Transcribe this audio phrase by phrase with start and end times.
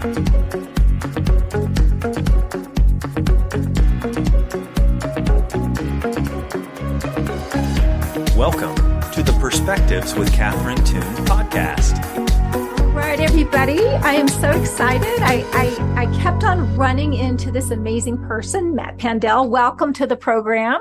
[0.00, 0.14] Welcome
[9.10, 12.02] to the Perspectives with Catherine Toon podcast.
[12.80, 13.84] All right, everybody.
[13.86, 15.20] I am so excited.
[15.20, 19.50] I, I, I kept on running into this amazing person, Matt Pandel.
[19.50, 20.80] Welcome to the program.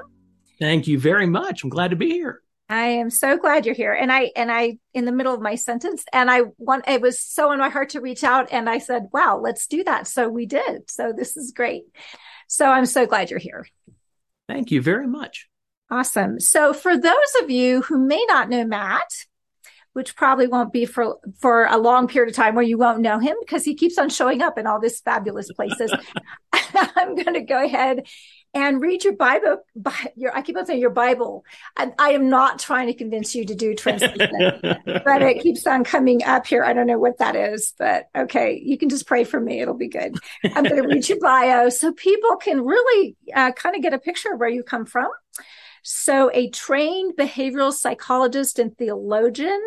[0.59, 1.65] Thank you very much.
[1.65, 2.41] I'm glad to be here.
[2.69, 3.93] I am so glad you're here.
[3.93, 7.19] And I and I in the middle of my sentence and I want it was
[7.19, 10.29] so in my heart to reach out and I said, "Wow, let's do that." So
[10.29, 10.89] we did.
[10.89, 11.85] So this is great.
[12.47, 13.67] So I'm so glad you're here.
[14.47, 15.47] Thank you very much.
[15.89, 16.39] Awesome.
[16.39, 19.25] So for those of you who may not know Matt,
[19.93, 23.17] which probably won't be for for a long period of time where you won't know
[23.17, 25.91] him because he keeps on showing up in all these fabulous places.
[26.53, 28.03] I'm going to go ahead
[28.53, 29.57] and read your Bible.
[30.15, 31.45] Your, I keep on saying your Bible.
[31.77, 35.83] I, I am not trying to convince you to do translation, but it keeps on
[35.83, 36.63] coming up here.
[36.63, 39.61] I don't know what that is, but okay, you can just pray for me.
[39.61, 40.15] It'll be good.
[40.43, 43.99] I'm going to read your bio so people can really uh, kind of get a
[43.99, 45.09] picture of where you come from.
[45.81, 49.61] So, a trained behavioral psychologist and theologian,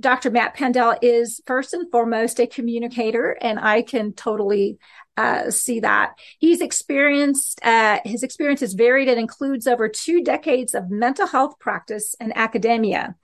[0.00, 0.30] Dr.
[0.30, 4.78] Matt Pandel is first and foremost a communicator, and I can totally
[5.16, 6.18] uh, see that.
[6.38, 11.58] He's experienced, uh, his experience is varied and includes over two decades of mental health
[11.58, 13.14] practice and academia.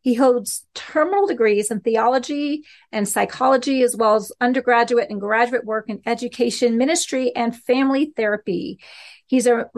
[0.00, 5.88] He holds terminal degrees in theology and psychology, as well as undergraduate and graduate work
[5.88, 8.78] in education, ministry, and family therapy.
[9.26, 9.68] He's a,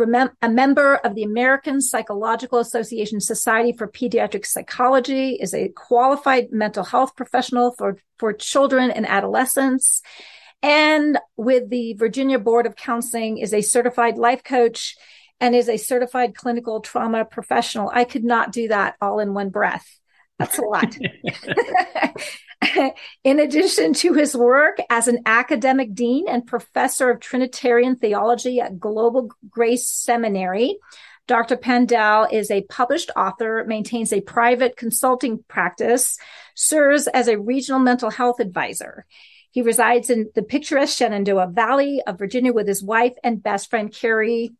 [0.42, 6.84] a member of the American Psychological Association Society for Pediatric Psychology, is a qualified mental
[6.84, 10.02] health professional for, for children and adolescents
[10.62, 14.96] and with the Virginia Board of Counseling is a certified life coach
[15.40, 17.90] and is a certified clinical trauma professional.
[17.92, 19.86] I could not do that all in one breath.
[20.38, 20.96] That's a lot.
[23.24, 28.80] in addition to his work as an academic dean and professor of Trinitarian theology at
[28.80, 30.78] Global Grace Seminary,
[31.28, 31.56] Dr.
[31.56, 36.18] Pandel is a published author, maintains a private consulting practice,
[36.54, 39.04] serves as a regional mental health advisor.
[39.50, 43.92] He resides in the picturesque Shenandoah Valley of Virginia with his wife and best friend
[43.92, 44.50] Carrie.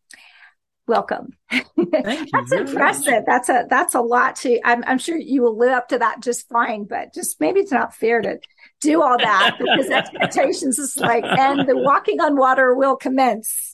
[0.87, 1.33] Welcome.
[1.51, 3.13] that's impressive.
[3.13, 3.25] Much.
[3.27, 4.59] That's a that's a lot to.
[4.65, 7.71] I'm, I'm sure you will live up to that just fine, but just maybe it's
[7.71, 8.39] not fair to
[8.81, 13.73] do all that because expectations is like, and the walking on water will commence.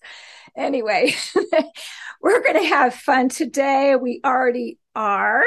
[0.57, 1.13] Anyway,
[2.21, 3.95] we're going to have fun today.
[3.95, 5.43] We already are.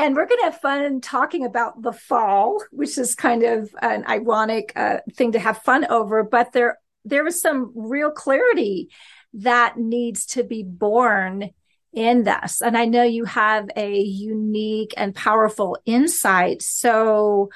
[0.00, 4.06] And we're going to have fun talking about the fall, which is kind of an
[4.06, 6.24] ironic uh, thing to have fun over.
[6.24, 8.88] But there, there is some real clarity
[9.34, 11.50] that needs to be born
[11.92, 12.62] in this.
[12.62, 16.62] And I know you have a unique and powerful insight.
[16.62, 17.50] So,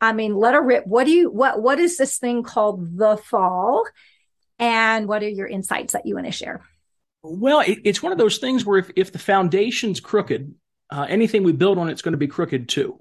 [0.00, 0.88] I mean, let her rip.
[0.88, 3.84] What do you, what, what is this thing called the fall?
[4.58, 6.66] And what are your insights that you want to share?
[7.22, 10.52] Well, it, it's one of those things where if, if the foundation's crooked,
[10.90, 13.00] uh, anything we build on it's going to be crooked too.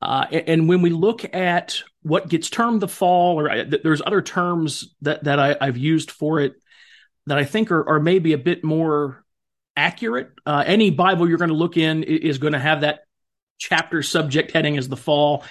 [0.00, 4.02] Uh, and, and, when we look at what gets termed the fall, or uh, there's
[4.04, 6.54] other terms that that I, have used for it
[7.26, 9.24] that I think are, are maybe a bit more
[9.76, 10.32] accurate.
[10.44, 13.00] Uh, any Bible you're going to look in is going to have that
[13.58, 15.44] chapter subject heading as the fall.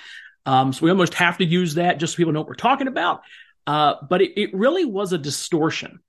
[0.45, 2.87] Um, so we almost have to use that just so people know what we're talking
[2.87, 3.21] about.
[3.65, 5.99] Uh, but it, it, really was a distortion.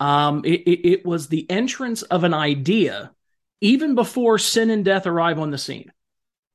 [0.00, 3.12] Um, it, it, it was the entrance of an idea
[3.60, 5.92] even before sin and death arrive on the scene.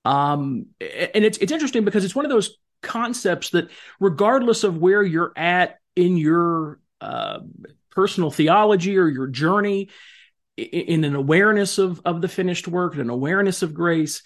[0.06, 3.70] Um, and it's it's interesting because it's one of those concepts that,
[4.00, 7.40] regardless of where you're at in your uh,
[7.92, 9.90] personal theology or your journey,
[10.58, 14.24] in an awareness of of the finished work, and an awareness of grace,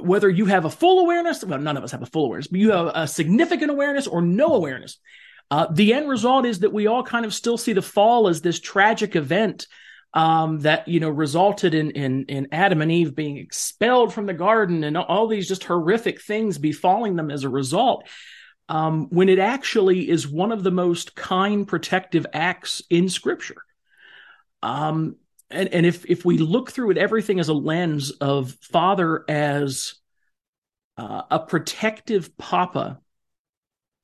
[0.00, 2.60] whether you have a full awareness, well, none of us have a full awareness, but
[2.60, 4.98] you have a significant awareness or no awareness.
[5.50, 8.40] Uh, the end result is that we all kind of still see the fall as
[8.40, 9.68] this tragic event
[10.16, 14.32] um, that you know resulted in, in in Adam and Eve being expelled from the
[14.32, 18.08] garden and all these just horrific things befalling them as a result.
[18.68, 23.62] Um, when it actually is one of the most kind protective acts in Scripture.
[24.62, 25.16] Um,
[25.50, 29.94] and, and if if we look through it, everything as a lens of Father as
[30.96, 33.00] uh, a protective Papa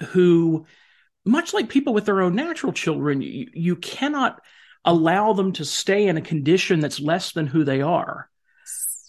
[0.08, 0.66] who,
[1.24, 4.40] much like people with their own natural children, you, you cannot
[4.84, 8.28] allow them to stay in a condition that's less than who they are.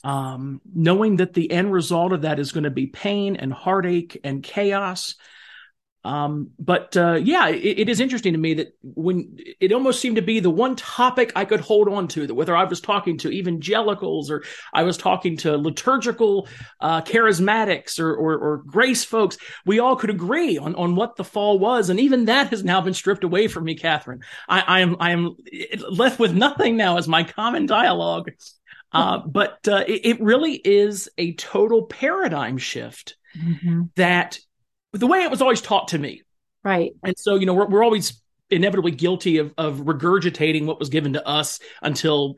[0.03, 4.19] Um, knowing that the end result of that is going to be pain and heartache
[4.23, 5.15] and chaos.
[6.05, 10.17] Um, but uh, yeah, it, it is interesting to me that when it almost seemed
[10.17, 13.17] to be the one topic I could hold on to, that whether I was talking
[13.19, 16.49] to evangelicals or I was talking to liturgical
[16.81, 21.23] uh, charismatics or, or, or grace folks, we all could agree on, on what the
[21.23, 24.21] fall was, and even that has now been stripped away from me, Catherine.
[24.49, 25.37] I, I am I am
[25.89, 28.31] left with nothing now as my common dialogue.
[28.91, 33.83] Uh, but uh, it, it, really is a total paradigm shift mm-hmm.
[33.95, 34.37] that
[34.93, 36.21] the way it was always taught to me.
[36.63, 36.93] Right.
[37.03, 41.13] And so, you know, we're, we're always inevitably guilty of, of regurgitating what was given
[41.13, 42.35] to us until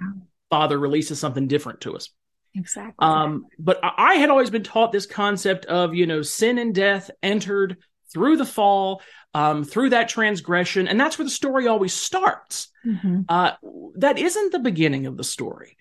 [0.50, 2.10] Father releases something different to us.
[2.56, 2.96] Exactly.
[3.00, 7.12] Um, but I had always been taught this concept of, you know, sin and death
[7.22, 7.78] entered
[8.14, 9.02] through the fall,
[9.34, 10.88] um, through that transgression.
[10.88, 12.70] And that's where the story always starts.
[12.86, 13.24] Mm-hmm.
[13.28, 13.52] Uh,
[13.96, 15.78] that isn't the beginning of the story.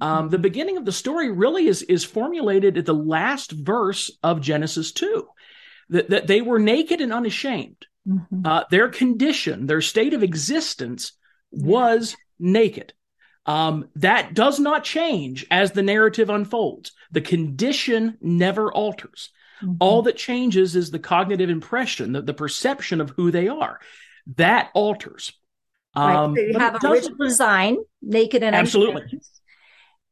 [0.00, 0.42] Um, the mm-hmm.
[0.42, 5.28] beginning of the story really is is formulated at the last verse of Genesis two
[5.88, 7.86] that, that they were naked and unashamed.
[8.06, 8.46] Mm-hmm.
[8.46, 11.12] Uh, their condition, their state of existence
[11.50, 12.92] was naked.
[13.46, 16.92] Um, that does not change as the narrative unfolds.
[17.12, 19.30] The condition never alters.
[19.62, 19.76] Mm-hmm.
[19.80, 23.80] All that changes is the cognitive impression, the, the perception of who they are.
[24.36, 25.32] That alters.
[25.94, 26.40] Um, right.
[26.40, 29.20] So you have a original design, naked and absolutely.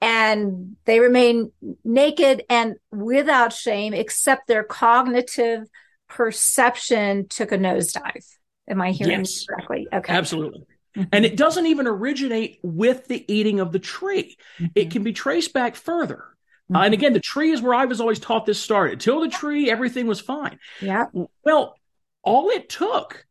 [0.03, 1.53] And they remain
[1.85, 5.69] naked and without shame, except their cognitive
[6.09, 8.27] perception took a nosedive.
[8.69, 9.47] Am I hearing yes.
[9.47, 9.87] correctly?
[9.93, 10.13] Okay.
[10.13, 10.67] Absolutely.
[10.97, 11.09] Mm-hmm.
[11.13, 14.37] And it doesn't even originate with the eating of the tree.
[14.59, 14.67] Mm-hmm.
[14.75, 16.25] It can be traced back further.
[16.71, 16.77] Mm-hmm.
[16.77, 18.99] Uh, and again, the tree is where I was always taught this started.
[18.99, 20.59] Till the tree, everything was fine.
[20.81, 21.07] Yeah.
[21.45, 21.77] Well,
[22.25, 23.25] all it took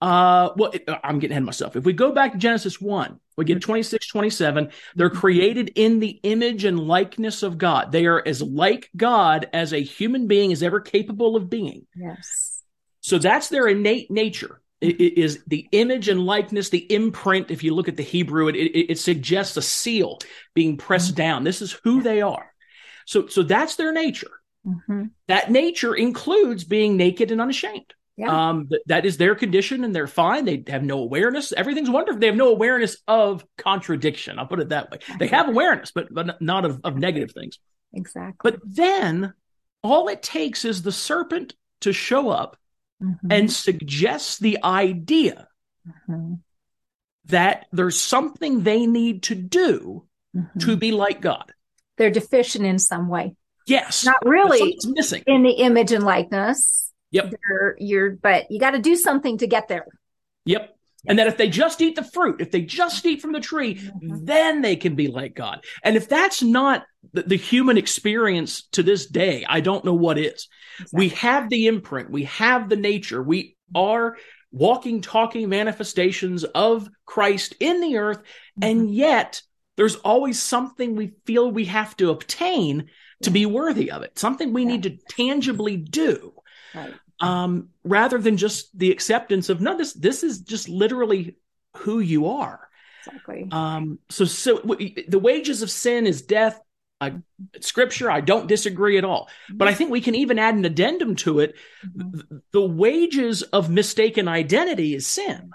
[0.00, 1.76] uh, well, it, I'm getting ahead of myself.
[1.76, 4.70] If we go back to Genesis 1, we get 26, 27.
[4.96, 7.92] They're created in the image and likeness of God.
[7.92, 11.86] They are as like God as a human being is ever capable of being.
[11.94, 12.64] Yes.
[13.00, 14.60] So that's their innate nature.
[14.80, 17.52] It, it is the image and likeness, the imprint.
[17.52, 20.18] If you look at the Hebrew, it, it, it suggests a seal
[20.52, 21.22] being pressed mm-hmm.
[21.22, 21.44] down.
[21.44, 22.52] This is who they are.
[23.06, 24.32] So, so that's their nature.
[24.66, 25.04] Mm-hmm.
[25.28, 27.94] That nature includes being naked and unashamed.
[28.18, 28.48] Yeah.
[28.48, 30.44] Um, th- that is their condition and they're fine.
[30.44, 31.52] They have no awareness.
[31.52, 32.18] Everything's wonderful.
[32.18, 34.40] They have no awareness of contradiction.
[34.40, 34.98] I'll put it that way.
[35.20, 37.60] They have awareness, but, but not of, of negative things.
[37.94, 38.50] Exactly.
[38.50, 39.34] But then
[39.84, 42.56] all it takes is the serpent to show up
[43.00, 43.30] mm-hmm.
[43.30, 45.46] and suggest the idea
[45.86, 46.34] mm-hmm.
[47.26, 50.06] that there's something they need to do
[50.36, 50.58] mm-hmm.
[50.58, 51.52] to be like God.
[51.98, 53.36] They're deficient in some way.
[53.64, 54.04] Yes.
[54.04, 57.32] Not really It's missing in the image and likeness Yep.
[57.48, 59.86] You're, you're but you got to do something to get there.
[60.44, 60.74] Yep.
[61.06, 63.76] And that if they just eat the fruit, if they just eat from the tree,
[63.76, 64.24] mm-hmm.
[64.24, 65.64] then they can be like God.
[65.82, 70.18] And if that's not the, the, human experience to this day, I don't know what
[70.18, 70.48] is.
[70.80, 70.98] Exactly.
[70.98, 74.16] We have the imprint, we have the nature, we are
[74.50, 78.18] walking, talking manifestations of Christ in the earth.
[78.18, 78.64] Mm-hmm.
[78.64, 79.40] And yet
[79.76, 82.90] there's always something we feel we have to obtain
[83.22, 84.68] to be worthy of it, something we yeah.
[84.68, 86.34] need to tangibly do.
[86.74, 86.94] Right.
[87.20, 91.36] Um, rather than just the acceptance of no, this this is just literally
[91.78, 92.68] who you are.
[93.06, 93.48] Exactly.
[93.50, 96.60] Um, so so w- the wages of sin is death.
[97.00, 97.14] I,
[97.60, 99.28] scripture, I don't disagree at all.
[99.52, 101.54] But I think we can even add an addendum to it.
[101.86, 102.38] Mm-hmm.
[102.52, 105.52] The wages of mistaken identity is sin.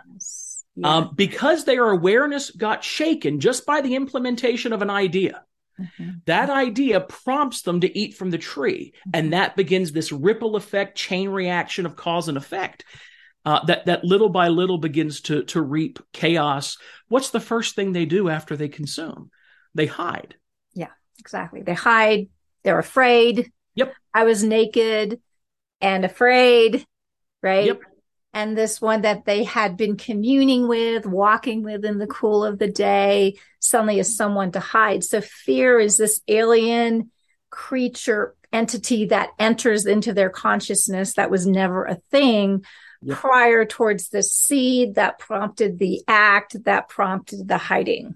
[0.75, 0.95] Yeah.
[0.95, 5.43] Um, because their awareness got shaken just by the implementation of an idea.
[5.79, 6.09] Mm-hmm.
[6.25, 9.09] That idea prompts them to eat from the tree, mm-hmm.
[9.13, 12.85] and that begins this ripple effect, chain reaction of cause and effect.
[13.45, 16.77] Uh, that that little by little begins to to reap chaos.
[17.09, 19.31] What's the first thing they do after they consume?
[19.75, 20.35] They hide.
[20.73, 21.61] Yeah, exactly.
[21.61, 22.29] They hide.
[22.63, 23.51] They're afraid.
[23.75, 23.93] Yep.
[24.13, 25.19] I was naked
[25.81, 26.85] and afraid.
[27.41, 27.65] Right.
[27.65, 27.81] Yep
[28.33, 32.57] and this one that they had been communing with, walking with in the cool of
[32.57, 35.03] the day, suddenly is someone to hide.
[35.03, 37.11] So fear is this alien
[37.51, 42.65] creature entity that enters into their consciousness that was never a thing
[43.03, 43.17] yep.
[43.17, 48.15] prior towards the seed that prompted the act that prompted the hiding.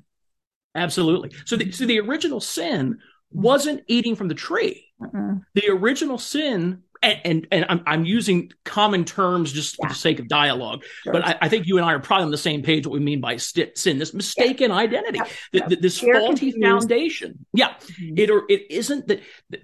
[0.73, 1.31] Absolutely.
[1.45, 2.99] So the, so the original sin
[3.31, 4.85] wasn't eating from the tree.
[5.01, 5.35] Uh-uh.
[5.53, 9.87] The original sin and and, and I'm, I'm using common terms just yeah.
[9.87, 11.13] for the sake of dialogue, sure.
[11.13, 12.85] but I, I, think you and I are probably on the same page.
[12.85, 14.77] What we mean by st- sin, this mistaken yeah.
[14.77, 15.19] identity,
[15.51, 15.67] yeah.
[15.67, 17.45] this faulty foundation.
[17.53, 18.17] Yeah, mm-hmm.
[18.17, 19.21] it or it isn't that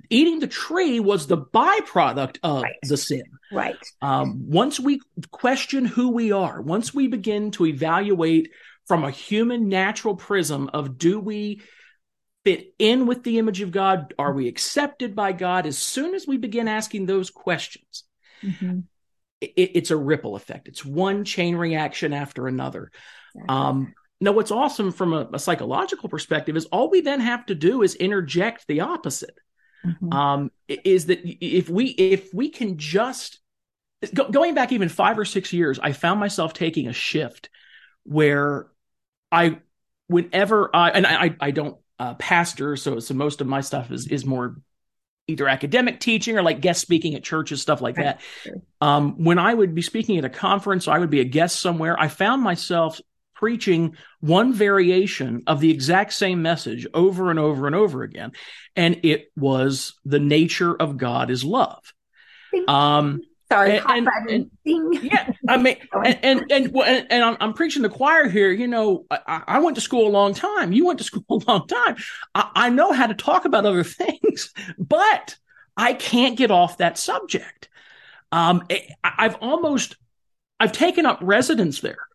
[0.09, 2.75] eating the tree was the byproduct of right.
[2.83, 3.23] the sin.
[3.51, 3.77] Right.
[4.01, 4.99] Um, once we
[5.31, 8.51] question who we are, once we begin to evaluate
[8.87, 11.61] from a human natural prism of do we
[12.43, 14.13] fit in with the image of God?
[14.17, 15.65] Are we accepted by God?
[15.65, 18.03] As soon as we begin asking those questions,
[18.43, 18.79] mm-hmm.
[19.41, 20.67] it, it's a ripple effect.
[20.67, 22.91] It's one chain reaction after another.
[23.47, 27.55] Um, now, what's awesome from a, a, psychological perspective is all we then have to
[27.55, 29.37] do is interject the opposite.
[29.85, 30.13] Mm-hmm.
[30.13, 33.39] Um, is that if we if we can just
[34.13, 37.49] go, going back even five or six years, I found myself taking a shift
[38.03, 38.67] where
[39.29, 39.57] I,
[40.07, 44.07] whenever I and I I don't uh, pastor, so so most of my stuff is
[44.07, 44.57] is more
[45.27, 48.19] either academic teaching or like guest speaking at churches, stuff like that.
[48.81, 51.97] Um, when I would be speaking at a conference, I would be a guest somewhere.
[51.97, 52.99] I found myself
[53.35, 58.33] preaching one variation of the exact same message over and over and over again,
[58.75, 61.93] and it was the nature of God is love.
[62.67, 63.21] Um,
[63.53, 67.83] Sorry, and, and, and yeah, I mean, and and and, and, and I'm, I'm, preaching
[67.83, 68.51] the choir here.
[68.51, 70.71] You know, I, I, went to school a long time.
[70.73, 71.97] You went to school a long time.
[72.33, 75.35] I, I know how to talk about other things, but
[75.77, 77.69] I can't get off that subject.
[78.31, 78.63] Um,
[79.03, 79.97] I've almost,
[80.59, 82.07] I've taken up residence there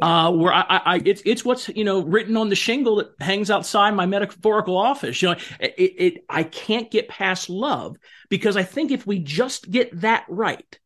[0.00, 3.50] uh, where I, I, it's it's what's you know written on the shingle that hangs
[3.50, 5.22] outside my metaphorical office.
[5.22, 7.96] You know, it, it I can't get past love
[8.28, 10.78] because I think if we just get that right,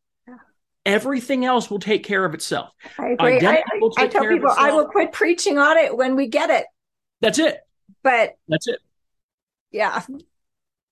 [0.85, 2.71] everything else will take care of itself.
[2.97, 3.45] I agree.
[3.45, 3.63] I,
[3.97, 6.65] I, tell people I will quit preaching on it when we get it.
[7.21, 7.59] That's it.
[8.03, 8.79] But that's it.
[9.71, 10.01] Yeah.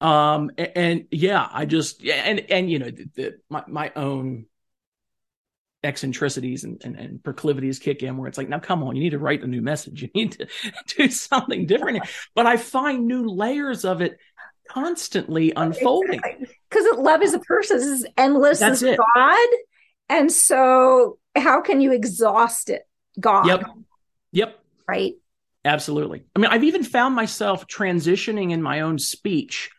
[0.01, 0.51] Um.
[0.57, 4.45] And, and yeah, I just yeah, and and you know the, the my my own
[5.83, 9.11] eccentricities and, and, and, proclivities kick in where it's like, now come on, you need
[9.11, 10.01] to write a new message.
[10.03, 10.47] You need to
[10.97, 12.03] do something different.
[12.35, 14.17] But I find new layers of it
[14.67, 16.19] constantly unfolding.
[16.19, 17.03] Because exactly.
[17.03, 18.99] love is a person this is endless That's as it.
[19.15, 19.47] God.
[20.09, 22.83] And so how can you exhaust it?
[23.19, 23.47] God.
[23.47, 23.63] Yep.
[24.31, 24.59] Yep.
[24.87, 25.13] Right.
[25.65, 26.23] Absolutely.
[26.35, 29.69] I mean, I've even found myself transitioning in my own speech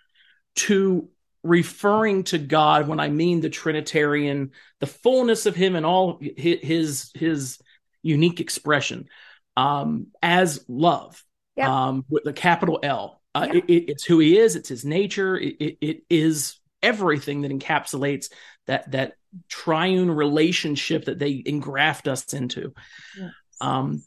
[0.57, 1.09] to
[1.43, 7.11] referring to God when I mean the Trinitarian, the fullness of Him and all His
[7.15, 7.59] His
[8.03, 9.09] unique expression
[9.57, 11.23] um, as love
[11.57, 11.69] yep.
[11.69, 13.21] um, with the capital L.
[13.35, 14.57] Uh, it, it's who He is.
[14.57, 15.37] It's His nature.
[15.39, 18.31] It, it is everything that encapsulates
[18.67, 19.15] that that
[19.49, 22.73] triune relationship that they engraft us into.
[23.19, 23.33] Yes.
[23.61, 24.03] Um,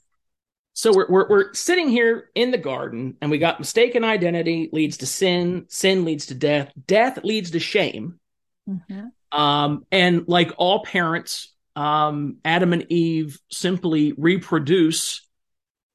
[0.73, 4.97] so we're, we're, we're sitting here in the garden and we got mistaken identity leads
[4.97, 8.19] to sin sin leads to death death leads to shame
[8.67, 9.39] mm-hmm.
[9.39, 15.27] um, and like all parents um, adam and eve simply reproduce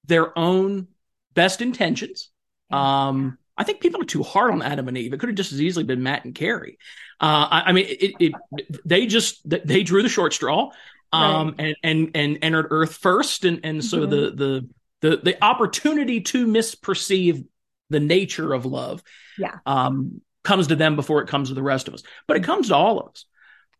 [0.07, 0.87] their own
[1.35, 2.31] best intentions
[2.71, 5.53] um, i think people are too hard on adam and eve it could have just
[5.53, 6.79] as easily been matt and carrie
[7.21, 8.33] uh, I, I, mean it, it,
[8.85, 10.71] they just they drew the short straw
[11.12, 11.59] um, right.
[11.59, 14.11] and and and entered Earth first, and and so mm-hmm.
[14.11, 14.69] the the
[15.00, 17.45] the the opportunity to misperceive
[17.91, 19.03] the nature of love,
[19.38, 22.03] yeah, um, comes to them before it comes to the rest of us.
[22.27, 23.25] But it comes to all of us.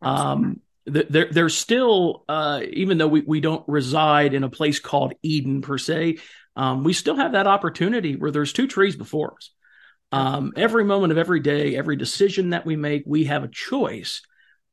[0.01, 5.13] Um, there, there's still, uh, even though we, we don't reside in a place called
[5.21, 6.17] Eden per se,
[6.55, 9.51] um, we still have that opportunity where there's two trees before us.
[10.11, 14.21] Um, every moment of every day, every decision that we make, we have a choice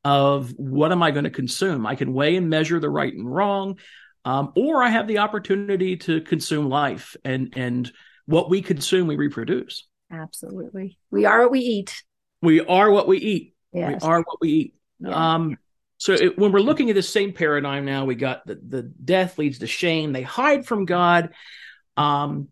[0.05, 1.87] of what am I going to consume?
[1.87, 3.79] I can weigh and measure the right and wrong,
[4.25, 7.91] um, or I have the opportunity to consume life, and and
[8.25, 9.87] what we consume, we reproduce.
[10.11, 12.03] Absolutely, we are what we eat.
[12.41, 13.55] We are what we eat.
[13.73, 14.03] Yes.
[14.03, 14.75] We are what we eat.
[15.01, 15.35] Yeah.
[15.35, 15.59] Um,
[15.99, 19.39] so it, when we're looking at the same paradigm now, we got the, the death
[19.39, 20.13] leads to shame.
[20.13, 21.31] They hide from God.
[21.97, 22.49] Um,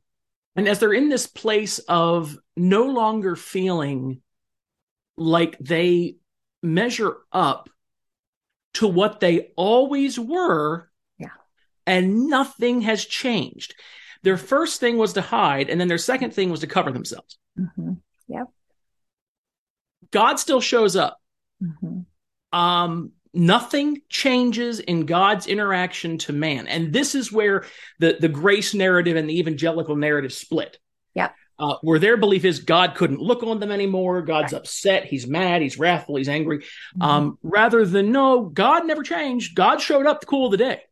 [0.56, 4.20] and as they're in this place of no longer feeling
[5.16, 6.16] like they
[6.62, 7.68] measure up
[8.74, 10.90] to what they always were.
[11.18, 11.28] Yeah.
[11.86, 13.74] And nothing has changed.
[14.22, 17.38] Their first thing was to hide, and then their second thing was to cover themselves.
[17.58, 17.92] Mm-hmm.
[18.28, 18.46] Yep.
[20.10, 21.20] God still shows up.
[21.62, 22.58] Mm-hmm.
[22.58, 26.66] Um, nothing changes in God's interaction to man.
[26.66, 27.64] And this is where
[27.98, 30.78] the, the grace narrative and the evangelical narrative split.
[31.14, 34.22] Yeah uh, where their belief is God couldn't look on them anymore.
[34.22, 34.60] God's right.
[34.60, 35.04] upset.
[35.04, 35.62] He's mad.
[35.62, 36.16] He's wrathful.
[36.16, 36.58] He's angry.
[36.58, 37.02] Mm-hmm.
[37.02, 39.54] Um, rather than no, God never changed.
[39.54, 40.82] God showed up to cool the day.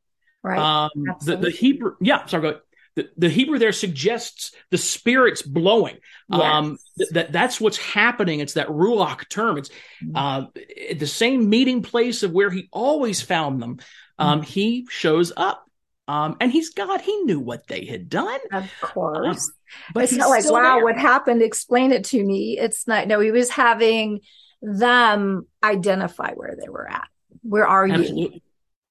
[0.42, 0.58] Right.
[0.58, 0.90] Um,
[1.24, 2.62] the, the Hebrew, yeah, sorry, go ahead.
[2.94, 5.96] The, the Hebrew there suggests the spirit's blowing.
[6.28, 6.40] Yes.
[6.42, 8.40] Um, th- that that's what's happening.
[8.40, 9.56] It's that ruach term.
[9.56, 9.70] It's
[10.04, 10.16] mm-hmm.
[10.16, 10.46] uh,
[10.94, 13.78] the same meeting place of where he always found them.
[14.18, 14.50] Um, mm-hmm.
[14.50, 15.64] He shows up.
[16.08, 17.00] Um, and he's God.
[17.00, 18.40] He knew what they had done.
[18.52, 19.48] Of course.
[19.48, 19.54] Um,
[19.94, 20.84] but it's not like, wow, there.
[20.84, 21.40] what happened?
[21.42, 22.58] Explain it to me.
[22.58, 24.20] It's not, no, he was having
[24.60, 27.08] them identify where they were at.
[27.42, 28.34] Where are Absolutely.
[28.34, 28.40] you?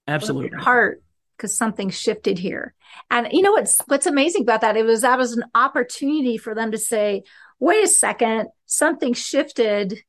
[0.07, 0.57] Absolutely.
[0.57, 1.03] Heart,
[1.41, 2.75] because something shifted here.
[3.09, 4.77] And you know what's what's amazing about that?
[4.77, 7.23] It was that was an opportunity for them to say,
[7.59, 10.03] wait a second, something shifted.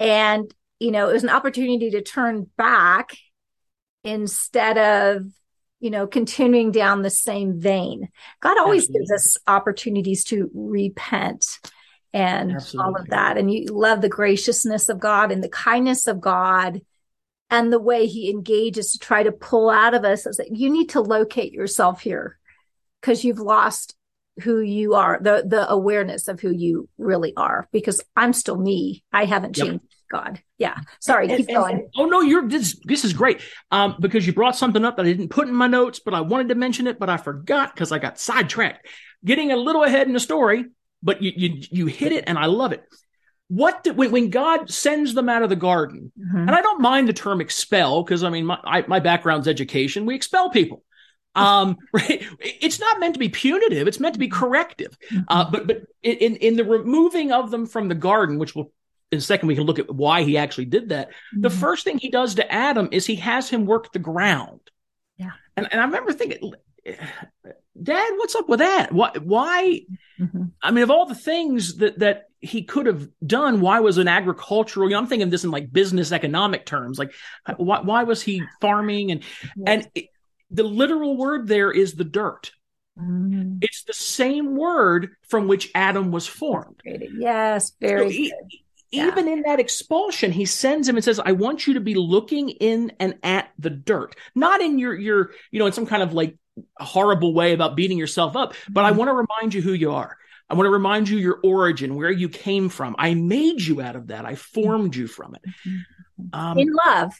[0.00, 3.10] And, you know, it was an opportunity to turn back
[4.02, 5.26] instead of
[5.80, 8.08] you know continuing down the same vein
[8.40, 9.00] god always Absolutely.
[9.00, 11.58] gives us opportunities to repent
[12.12, 16.20] and all of that and you love the graciousness of god and the kindness of
[16.20, 16.82] god
[17.50, 20.70] and the way he engages to try to pull out of us is that you
[20.70, 22.38] need to locate yourself here
[23.00, 23.94] because you've lost
[24.42, 29.04] who you are the the awareness of who you really are because i'm still me
[29.12, 29.66] i haven't Yep.
[29.66, 32.76] changed god yeah sorry And- keep and- going oh no, you're this.
[32.84, 35.66] This is great um, because you brought something up that I didn't put in my
[35.68, 38.86] notes, but I wanted to mention it, but I forgot because I got sidetracked.
[39.24, 40.66] Getting a little ahead in the story,
[41.02, 42.84] but you you you hit it, and I love it.
[43.48, 46.40] What did, when when God sends them out of the garden, Mhm.
[46.40, 50.06] and I don't mind the term expel because I mean my I, my background's education.
[50.06, 50.82] We expel people.
[51.36, 52.24] Um, right?
[52.38, 53.88] It's not meant to be punitive.
[53.88, 54.96] It's meant to be corrective.
[55.26, 58.72] Uh, but but in in the removing of them from the garden, which will
[59.10, 61.08] in a second we can look at why he actually did that.
[61.36, 61.60] The Mhm.
[61.60, 64.60] first thing he does to Adam is he has him work the ground.
[65.18, 65.32] Yeah.
[65.56, 66.52] And and I remember thinking,
[67.82, 68.92] Dad, what's up with that?
[68.92, 69.80] Why why
[70.20, 70.52] Mhm.
[70.62, 74.06] I mean, of all the things that that he could have done, why was an
[74.06, 74.88] agricultural?
[74.88, 76.98] You know, I'm thinking of this in like business economic terms.
[76.98, 77.12] Like,
[77.56, 79.10] why why was he farming?
[79.12, 79.22] And
[79.66, 80.06] and it,
[80.50, 82.52] the literal word there is the dirt.
[82.98, 83.58] Mhm.
[83.60, 86.80] It's the same word from which Adam was formed.
[86.84, 88.58] yes So very e- good.
[88.92, 89.08] Yeah.
[89.08, 92.50] even in that expulsion, he sends him and says, "I want you to be looking
[92.50, 96.12] in and at the dirt, not in your your you know in some kind of
[96.12, 96.36] like
[96.78, 98.96] horrible way about beating yourself up, but I Mhm.
[98.96, 100.16] want to remind you who you are."
[100.50, 102.94] I want to remind you your origin, where you came from.
[102.98, 104.26] I made you out of that.
[104.26, 105.42] I formed you from it.
[106.32, 107.12] Um, in love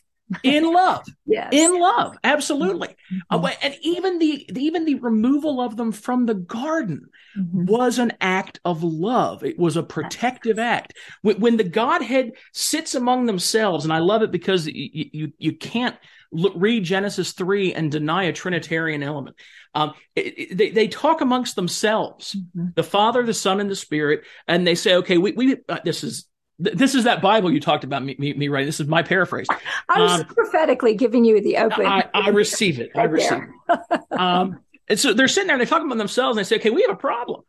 [0.43, 2.89] in love, yes in love, absolutely.
[3.31, 3.43] Uh, Mhm.
[3.43, 7.67] wa- and even the even the removal of them from the garden Mhm.
[7.67, 9.45] was an act of love.
[9.45, 10.95] It was a protective act.
[11.23, 15.53] When, when the Godhead sits among themselves, and I love it because you you, you
[15.53, 15.97] can't
[16.35, 19.37] look, read Genesis three and deny a Trinitarian element.
[19.75, 22.75] Um, it- it- they they talk amongst themselves, Mhm.
[22.75, 26.05] the Father, the Son, and the Spirit, and they say, "Okay, we we uh, this
[26.05, 26.27] is."
[26.57, 28.67] This is that Bible you talked about me, me, me writing.
[28.69, 29.49] This is my paraphrase.
[29.89, 32.93] i was um, prophetically giving you the open I, I receive it.
[32.95, 34.01] I receive it.
[34.13, 36.71] Um, and so they're sitting there and they talk about themselves and they say, okay,
[36.71, 37.41] we have a problem.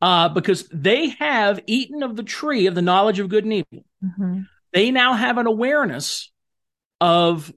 [0.00, 3.84] Uh, because they have eaten of the tree of the knowledge of good and evil.
[4.04, 4.46] Mhm.
[4.72, 6.30] They now have an awareness
[7.00, 7.52] of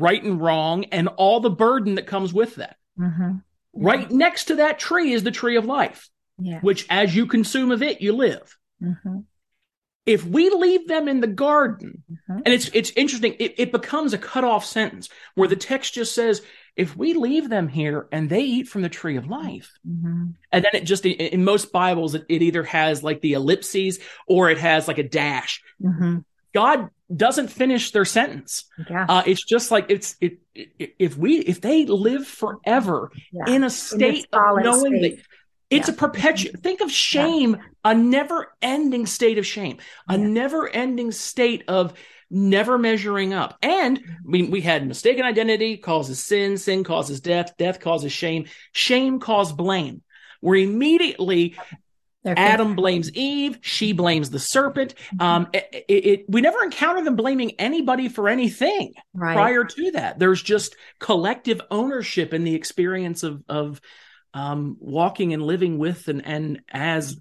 [0.00, 2.76] right and wrong and all the burden that comes with that.
[2.98, 3.42] Mhm.
[3.72, 7.70] Right next to that tree is the tree of life, yeah which as you consume
[7.70, 8.56] of it, you live.
[8.82, 9.24] Mhm.
[10.06, 12.42] If we leave them in the garden, Mhm.
[12.44, 16.42] and it's it's interesting, it, it becomes a cutoff sentence where the text just says,
[16.76, 20.34] if we leave them here and they eat from the tree of life, Mhm.
[20.52, 23.98] and then it just in, in most Bibles it, it either has like the ellipses
[24.26, 25.62] or it has like a dash.
[26.54, 28.64] God doesn't finish their sentence.
[28.88, 29.06] yeah.
[29.08, 33.54] Uh, it's just like it's it, it if we if they live forever yeah.
[33.54, 35.16] in a state of solid knowing state.
[35.16, 35.24] that
[35.70, 35.94] it's Yeah.
[35.94, 41.64] a perpetual think of shame a never ending state of shame a never ending state
[41.68, 41.92] of
[42.30, 43.58] never measuring up.
[43.62, 48.46] And I mean, we had mistaken identity causes sin sin causes death death causes shame
[48.72, 50.02] shame caused blame.
[50.40, 51.56] We're immediately
[52.24, 53.58] They're Adam blames Eve.
[53.60, 54.94] She blames the serpent.
[54.94, 55.22] Mm-hmm.
[55.22, 59.90] Um, it, it, it- we never encounter them blaming anybody for anything right prior to
[59.92, 60.18] that.
[60.18, 63.80] There's just collective ownership in the experience of of
[64.32, 67.20] um, walking and living with and and as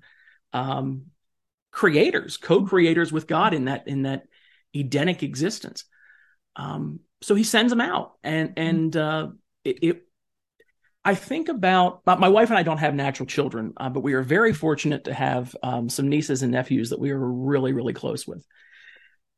[0.54, 1.08] um,
[1.72, 4.24] creators, co-creators with God in that in that
[4.74, 5.84] Edenic existence.
[6.56, 9.28] Um, so he sends them out, and and uh,
[9.64, 10.08] it, it.
[11.06, 14.22] I think about my wife and I don't have natural children, uh, but we are
[14.22, 18.26] very fortunate to have um, some nieces and nephews that we are really really close
[18.26, 18.46] with,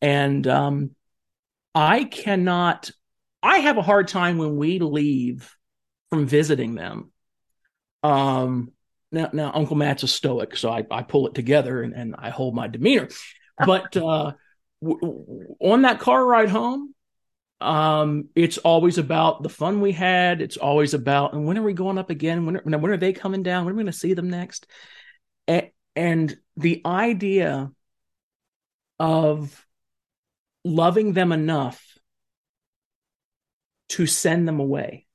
[0.01, 0.91] and um,
[1.73, 2.91] I cannot.
[3.43, 5.55] I have a hard time when we leave
[6.09, 7.11] from visiting them.
[8.01, 8.71] Um,
[9.11, 12.31] now, now Uncle Matt's a stoic, so I, I pull it together and, and I
[12.31, 13.09] hold my demeanor.
[13.63, 14.33] But uh,
[14.81, 16.94] w- w- on that car ride home,
[17.61, 20.41] um, it's always about the fun we had.
[20.41, 22.45] It's always about, and when are we going up again?
[22.45, 23.65] When, are- when are they coming down?
[23.65, 24.67] When are we going to see them next?
[25.49, 27.71] A- and the idea
[28.99, 29.65] of
[30.63, 31.81] loving them enough
[33.89, 35.05] to send them away.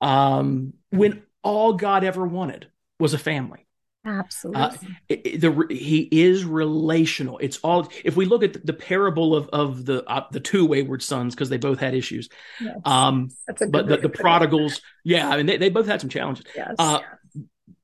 [0.00, 3.65] Um, when all God ever wanted was a family.
[4.06, 7.38] Absolutely it- the, he is relational.
[7.38, 7.88] It's all.
[8.04, 11.48] If we look at the, parable of of the uh, the two wayward sons, because
[11.48, 12.28] they both had issues.
[12.60, 12.76] Yes.
[12.84, 16.00] Um, that's a good but the, the prodigals, yeah, I mean, they, they both had
[16.00, 16.44] some challenges.
[16.54, 17.00] yes uh,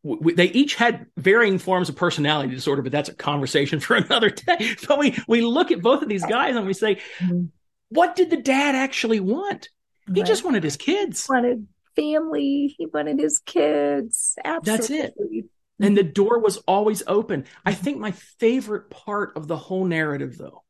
[0.04, 4.30] w- they each had varying forms of personality disorder, but that's a conversation for another
[4.30, 4.76] day.
[4.86, 7.48] But we we look at both of these guys and we say, Mhm.
[7.88, 9.68] what did the dad actually want?
[10.12, 10.26] He Right.
[10.26, 11.26] just wanted his kids.
[11.26, 12.74] He wanted family.
[12.76, 14.36] He wanted his kids.
[14.44, 14.72] Absolutely.
[14.76, 15.44] That's it.
[15.82, 17.44] And the door was always open.
[17.64, 20.62] I think my favorite part of the whole narrative, though,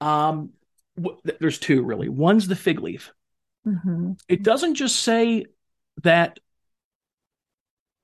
[0.00, 0.50] um,
[0.96, 2.08] w- th- there's two really.
[2.08, 3.12] One's the fig leaf.
[3.66, 4.18] Mhm.
[4.28, 5.46] It doesn't just say
[6.02, 6.38] that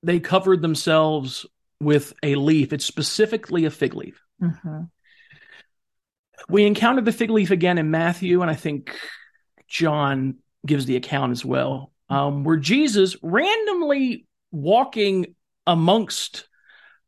[0.03, 1.45] they covered themselves
[1.79, 4.21] with a leaf, it's specifically a fig leaf.
[4.41, 4.89] Mhm.
[6.49, 8.97] We encountered the fig leaf again in Matthew, and I think
[9.67, 15.35] John gives the account as well, um, where Jesus randomly walking
[15.67, 16.47] amongst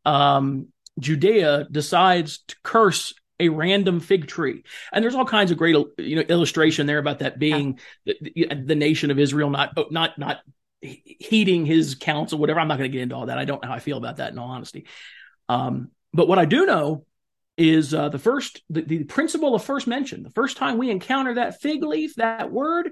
[0.05, 0.67] um,
[0.99, 6.15] Judea decides to curse a random fig tree, and there's all kinds of great you
[6.15, 10.39] know illustration there about that being the, the, the nation of Israel not not not
[10.81, 12.59] heeding his counsel, whatever.
[12.59, 13.37] I'm not going to get into all that.
[13.37, 14.85] I don't know how I feel about that in all honesty.
[15.49, 17.05] Um, but what I do know
[17.57, 20.23] is uh, the first the, the principle of first mention.
[20.23, 22.91] The first time we encounter that fig leaf, that word,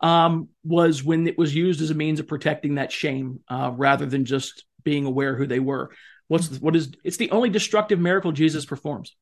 [0.00, 4.06] um, was when it was used as a means of protecting that shame, uh, rather
[4.06, 5.90] than just being aware who they were.
[6.28, 6.92] What's the, what is?
[7.04, 9.14] It's the only destructive miracle Jesus performs.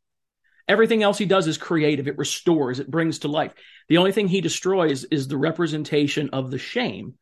[0.69, 2.07] Everything else he does is creative.
[2.07, 2.79] It restores.
[2.79, 3.53] It brings to life.
[3.89, 7.15] The only thing he destroys is the representation of the shame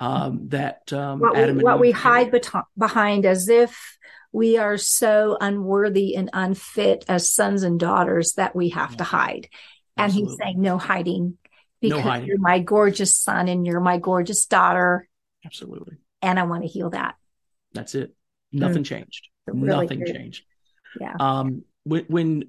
[0.00, 3.96] um, that um, what Adam we, and what Eve we hide bet- behind as if
[4.32, 9.48] we are so unworthy and unfit as sons and daughters that we have to hide.
[9.96, 11.38] And he's saying, no hiding
[11.80, 12.26] No because hiding.
[12.26, 15.08] you're my gorgeous son and you're my gorgeous daughter.
[15.46, 15.98] Absolutely.
[16.20, 17.14] And I want to heal that.
[17.74, 18.14] That's it.
[18.52, 19.28] Nothing changed.
[19.46, 20.14] Really Nothing good.
[20.14, 20.44] changed.
[21.00, 21.14] Yeah.
[21.18, 22.44] Um, when, when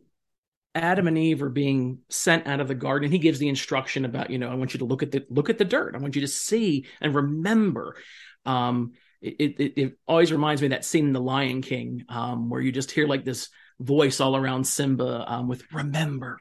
[0.76, 4.30] Adam and Eve are being sent out of the garden, he gives the instruction about,
[4.30, 5.96] you know, I want you to look at the look at the dirt.
[5.96, 7.96] I want you to see and remember.
[8.46, 12.50] Um, it, it, it always reminds me of that scene in The Lion King, um,
[12.50, 16.40] where you just hear like this voice all around Simba um, with "Remember."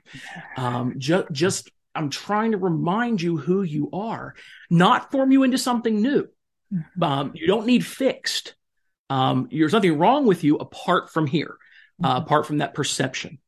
[0.57, 4.35] Um, just, just I'm trying to remind you who you are,
[4.69, 6.29] not form you into something new.
[7.01, 8.55] Um, you don't need fixed.
[9.11, 11.57] Um, there's nothing wrong with you apart from here,
[12.03, 13.39] uh, apart from that perception.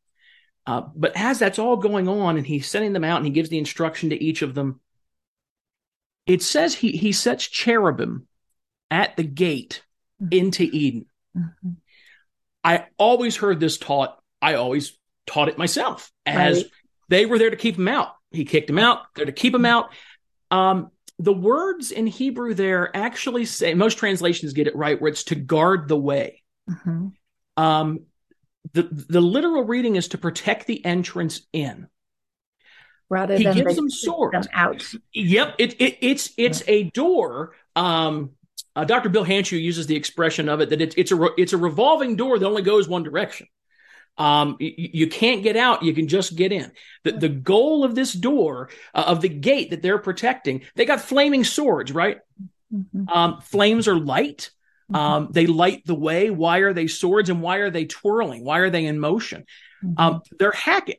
[0.66, 3.48] Uh, but as that's all going on, and he's sending them out, and he gives
[3.48, 4.80] the instruction to each of them.
[6.26, 8.26] It says he he sets cherubim
[8.90, 9.82] at the gate
[10.30, 11.06] into Eden.
[11.36, 11.76] Mhm.
[12.64, 14.18] I always heard this taught.
[14.42, 16.70] I always taught it myself as Right.
[17.08, 18.14] they were there to keep him out.
[18.32, 19.02] He kicked him out.
[19.14, 19.92] They're to keep him out.
[20.50, 25.24] Um, the words in Hebrew there actually say most translations get it right, where it's
[25.24, 26.42] to guard the way.
[26.68, 27.12] Mhm.
[27.56, 28.00] Um,
[28.72, 31.88] the the literal reading is to protect the entrance in.
[33.08, 34.32] Rather He than gives them swords.
[34.46, 34.84] them out.
[35.12, 37.54] Yep, it, it it's it's a door.
[37.76, 38.32] Um,
[38.74, 39.08] uh, Dr.
[39.08, 42.16] Bill Hanshu uses the expression of it that it's it's a re- it's a revolving
[42.16, 43.46] door that only goes one direction.
[44.18, 46.72] Um, you, you can't get out; you can just get in.
[47.04, 51.00] The the goal of this door uh, of the gate that they're protecting, they got
[51.00, 52.18] flaming swords, right?
[52.72, 53.08] Mhm.
[53.08, 54.50] Um, flames are light.
[54.92, 56.30] Um, they light the way.
[56.30, 58.44] Why are they swords and why are they twirling?
[58.44, 59.44] Why are they in motion?
[59.98, 60.96] Um, they're hacking,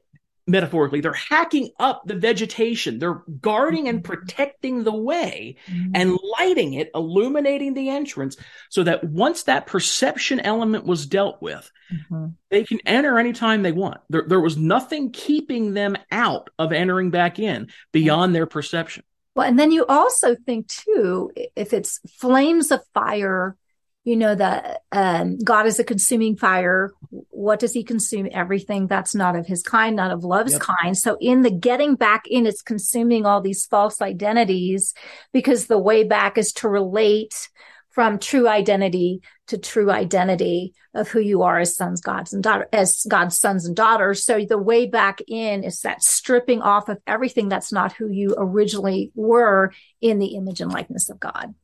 [0.48, 3.00] metaphorically, they're hacking up the vegetation.
[3.00, 5.92] They're guarding and protecting the way Mhm.
[5.94, 8.38] and lighting it, illuminating the entrance
[8.70, 11.70] so that once that perception element was dealt with,
[12.10, 12.34] Mhm.
[12.50, 14.00] they can enter anytime they want.
[14.10, 19.04] There, there was nothing keeping them out of entering back in beyond their perception.
[19.36, 23.56] Well, and then you also think too, if it's flames of fire,
[24.08, 26.94] you know that um, God is a consuming fire.
[27.10, 28.30] What does He consume?
[28.32, 30.62] Everything that's not of His kind, not of love's Yep.
[30.62, 30.98] kind.
[30.98, 34.94] So in the getting back in, it's consuming all these false identities
[35.34, 37.50] because the way back is to relate
[37.90, 42.68] from true identity to true identity of who you are as sons, gods, and daughters,
[42.72, 44.24] as God's sons and daughters.
[44.24, 48.36] So the way back in is that stripping off of everything that's not who you
[48.38, 51.56] originally were in the image and likeness of God.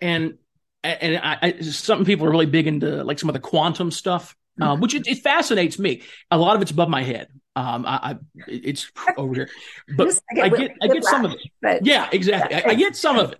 [0.00, 0.38] and
[0.84, 4.34] and I, I some people are really big into like some of the quantum stuff,
[4.60, 6.02] uh, which it, it fascinates me.
[6.30, 7.28] A lot of it's above my head.
[7.54, 8.16] Um, I, I
[8.48, 9.48] it's over here,
[9.96, 11.38] but Just- I get I get some of it.
[11.60, 12.56] But Yeah, exactly.
[12.56, 13.38] I, I get some of it.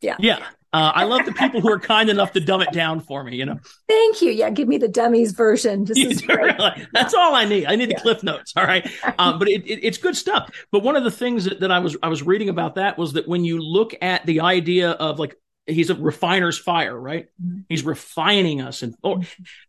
[0.00, 0.16] Yeah.
[0.18, 0.44] yeah.
[0.74, 3.36] Uh, I love the people who are kind enough to dumb it down for me.
[3.36, 4.32] You know, thank you.
[4.32, 5.84] Yeah, give me the dummies version.
[5.84, 6.56] This is great.
[6.92, 7.66] that's all I need.
[7.66, 8.52] I need the cliff notes.
[8.56, 8.84] All right,
[9.18, 10.50] um, but it, it, it's good stuff.
[10.72, 13.12] But one of the things that, that I was I was reading about that was
[13.12, 17.28] that when you look at the idea of like he's a refiner's fire, right?
[17.42, 17.64] Mhm.
[17.68, 19.20] He's refining us, and or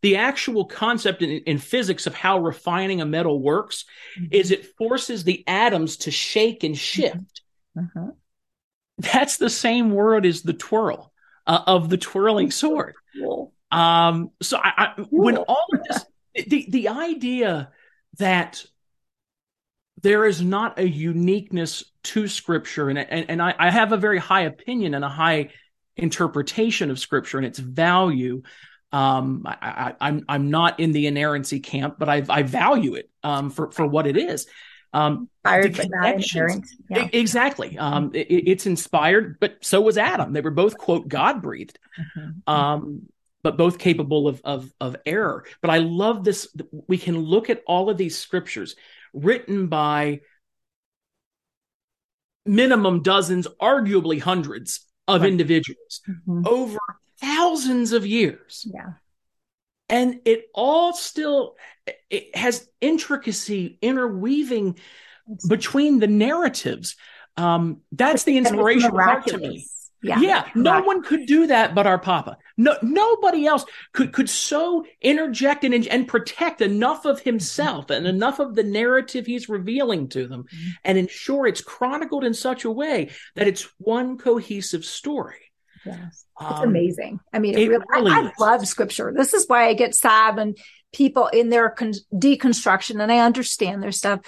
[0.01, 3.85] the actual concept in, in physics of how refining a metal works
[4.31, 7.41] is it forces the atoms to shake and shift.
[7.77, 8.15] Mhm.
[8.97, 11.11] That's the same word as the twirl
[11.47, 12.95] uh, of the twirling sword.
[13.17, 13.53] Cool.
[13.71, 16.05] Um, so I, I when all of this,
[16.47, 17.71] the the idea
[18.17, 18.63] that
[20.01, 24.19] there is not a uniqueness to scripture and and, and I, I have a very
[24.19, 25.49] high opinion and a high
[25.97, 28.41] interpretation of scripture and its value
[28.95, 33.09] um, I, am I'm, I'm not in the inerrancy camp, but I, I value it
[33.23, 34.47] um, for for what it is.
[34.93, 36.65] Um, inspired, but not inerrant.
[36.89, 37.09] Yeah.
[37.11, 37.77] Exactly.
[37.77, 40.31] Um, it, it's inspired, but so was Adam.
[40.31, 42.49] They were both quote God breathed, mm-hmm.
[42.49, 43.09] um,
[43.43, 45.43] but both capable of, of of error.
[45.61, 46.47] But I love this.
[46.87, 48.77] We can look at all of these scriptures
[49.13, 50.21] written by
[52.45, 55.29] minimum dozens, arguably hundreds of right.
[55.29, 56.47] individuals mm-hmm.
[56.47, 56.79] over
[57.19, 58.67] thousands of years.
[58.71, 58.93] Yeah.
[59.87, 61.55] And it all still
[62.09, 64.79] it has intricacy interweaving
[65.47, 66.95] between the narratives.
[67.37, 69.67] Um, that's the inspiration to me.
[70.01, 72.37] Yeah, yeah no one could do that but our Papa.
[72.57, 78.39] No, nobody else could could so interject and and protect enough of himself and enough
[78.39, 80.69] of the narrative he's revealing to them, mm-hmm.
[80.83, 85.51] and ensure it's chronicled in such a way that it's one cohesive story.
[85.85, 86.25] Yes.
[86.41, 87.19] It's um, amazing.
[87.31, 89.13] I mean, it, really, really I, I, love scripture.
[89.15, 90.55] This is why I get sad when
[90.93, 94.21] people in their con- deconstruction, and I understand their stuff,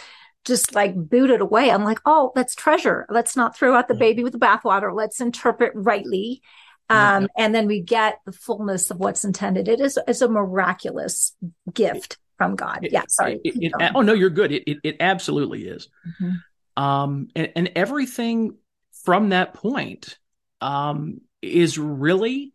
[0.45, 1.71] just like boot it away.
[1.71, 3.05] I'm like, oh, let's treasure.
[3.09, 4.93] Let's not throw out the baby with the bathwater.
[4.93, 6.41] Let's interpret rightly.
[6.89, 7.27] Um.
[7.37, 9.67] And then we get the fullness of what's intended.
[9.67, 11.35] It is, it's a miraculous
[11.73, 12.79] gift from God.
[12.83, 13.03] It, yeah.
[13.09, 13.39] Sorry.
[13.43, 14.51] It, oh, no, you're good.
[14.51, 15.89] It, it, absolutely is.
[16.07, 16.83] Mm-hmm.
[16.83, 18.57] Um, and, and everything
[19.03, 20.17] from that point,
[20.61, 22.53] um, is really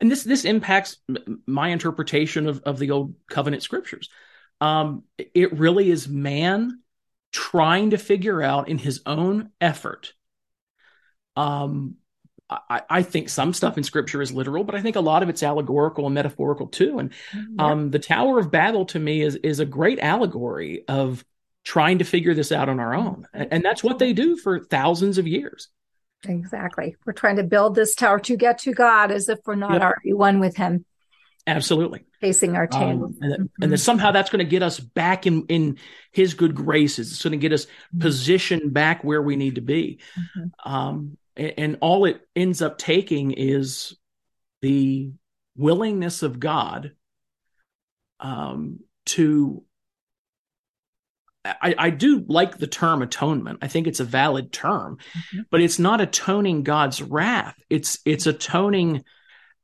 [0.00, 0.98] and this this impacts
[1.46, 4.08] my interpretation of, of the old covenant scriptures
[4.60, 5.02] um,
[5.34, 6.80] it really is man
[7.32, 10.12] trying to figure out in his own effort
[11.36, 11.96] um,
[12.68, 15.28] I, I, think some stuff in scripture is literal, but I think a lot of
[15.28, 16.98] it's allegorical and metaphorical too.
[16.98, 17.12] And
[17.58, 21.24] um, the Tower of Babel to me is is a great allegory of
[21.64, 24.60] trying to figure this out on our own, and, and that's what they do for
[24.60, 25.68] thousands of years.
[26.28, 26.96] Exactly.
[27.04, 29.82] We're trying to build this tower to get to God as if we're not yep.
[29.82, 30.84] already one with Him.
[31.46, 32.04] Absolutely.
[32.20, 33.04] Facing our tail.
[33.04, 33.62] Um, and, mm-hmm.
[33.62, 35.78] and then somehow that's going to get us back in, in
[36.12, 37.10] His good graces.
[37.10, 38.00] It's going to get us mm-hmm.
[38.00, 39.98] positioned back where we need to be.
[40.16, 40.72] Mm-hmm.
[40.72, 43.96] Um, and, and all it ends up taking is
[44.60, 45.12] the
[45.56, 46.92] willingness of God
[48.20, 49.64] um, to
[51.44, 53.58] I, I, do like the term atonement.
[53.62, 55.40] I think it's a valid term, mm-hmm.
[55.50, 57.56] but it's not atoning God's wrath.
[57.68, 59.04] It's it's atoning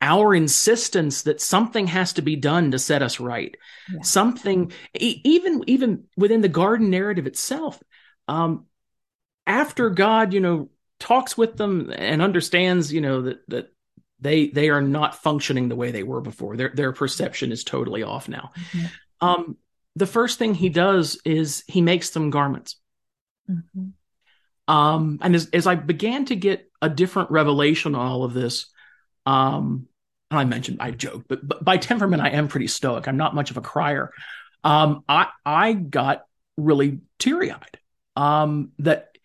[0.01, 3.57] our insistence that something has to be done to set us right.
[3.93, 4.03] Yeah.
[4.03, 7.81] Something, even even within the garden narrative itself.
[8.27, 8.67] Um,
[9.47, 10.71] after God, you know,
[11.01, 13.73] talks with them and understands, you know, that that
[14.21, 16.57] they they are not functioning the way they were before.
[16.57, 18.51] Their their perception is totally off now.
[18.57, 18.87] Mm-hmm.
[19.21, 19.57] Um,
[19.97, 22.77] the first thing he does is he makes them garments.
[23.51, 23.89] Mm-hmm.
[24.73, 28.67] Um, and as, as I began to get a different revelation on all of this,
[29.25, 29.89] um,
[30.31, 33.09] and I mentioned I joked, but, but, by temperament I am pretty stoic.
[33.09, 34.13] I'm not much of a crier.
[34.63, 37.79] Um, I I got really teary eyed.
[38.15, 39.17] Um, that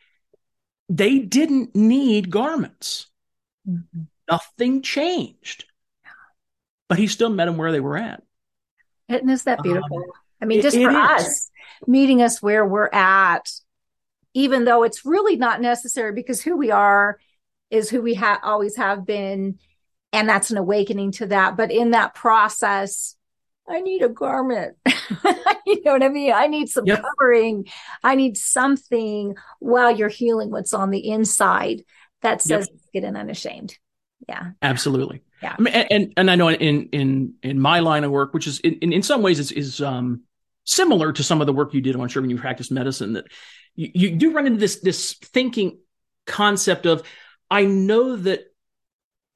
[0.93, 3.07] they didn't need garments.
[3.67, 4.03] Mm-hmm.
[4.29, 5.65] Nothing changed,
[6.87, 8.23] but he still met them where they were at.
[9.09, 9.97] Isn't that beautiful?
[9.97, 10.03] Um,
[10.41, 11.49] I mean, just it, for us,
[11.87, 13.49] meeting us where we're at,
[14.33, 17.19] even though it's really not necessary because who we are
[17.69, 19.59] is who we ha- always have been.
[20.11, 21.57] And that's an awakening to that.
[21.57, 23.15] But in that process,
[23.67, 24.75] I need a garment.
[25.65, 26.33] you know what I mean?
[26.33, 27.03] I need some yep.
[27.03, 27.67] covering.
[28.03, 31.83] I need something while you're healing what's on the inside
[32.21, 32.81] that says yep.
[32.93, 33.77] get in unashamed.
[34.27, 34.51] Yeah.
[34.61, 35.21] Absolutely.
[35.41, 35.55] Yeah.
[35.57, 38.59] I mean, and, and I know in, in, in my line of work, which is
[38.59, 40.23] in, in some ways is, is, um,
[40.65, 43.25] similar to some of the work you did, I'm sure, when you practice medicine, that
[43.75, 45.79] you, you do run into this this thinking
[46.25, 47.03] concept of
[47.49, 48.52] I know that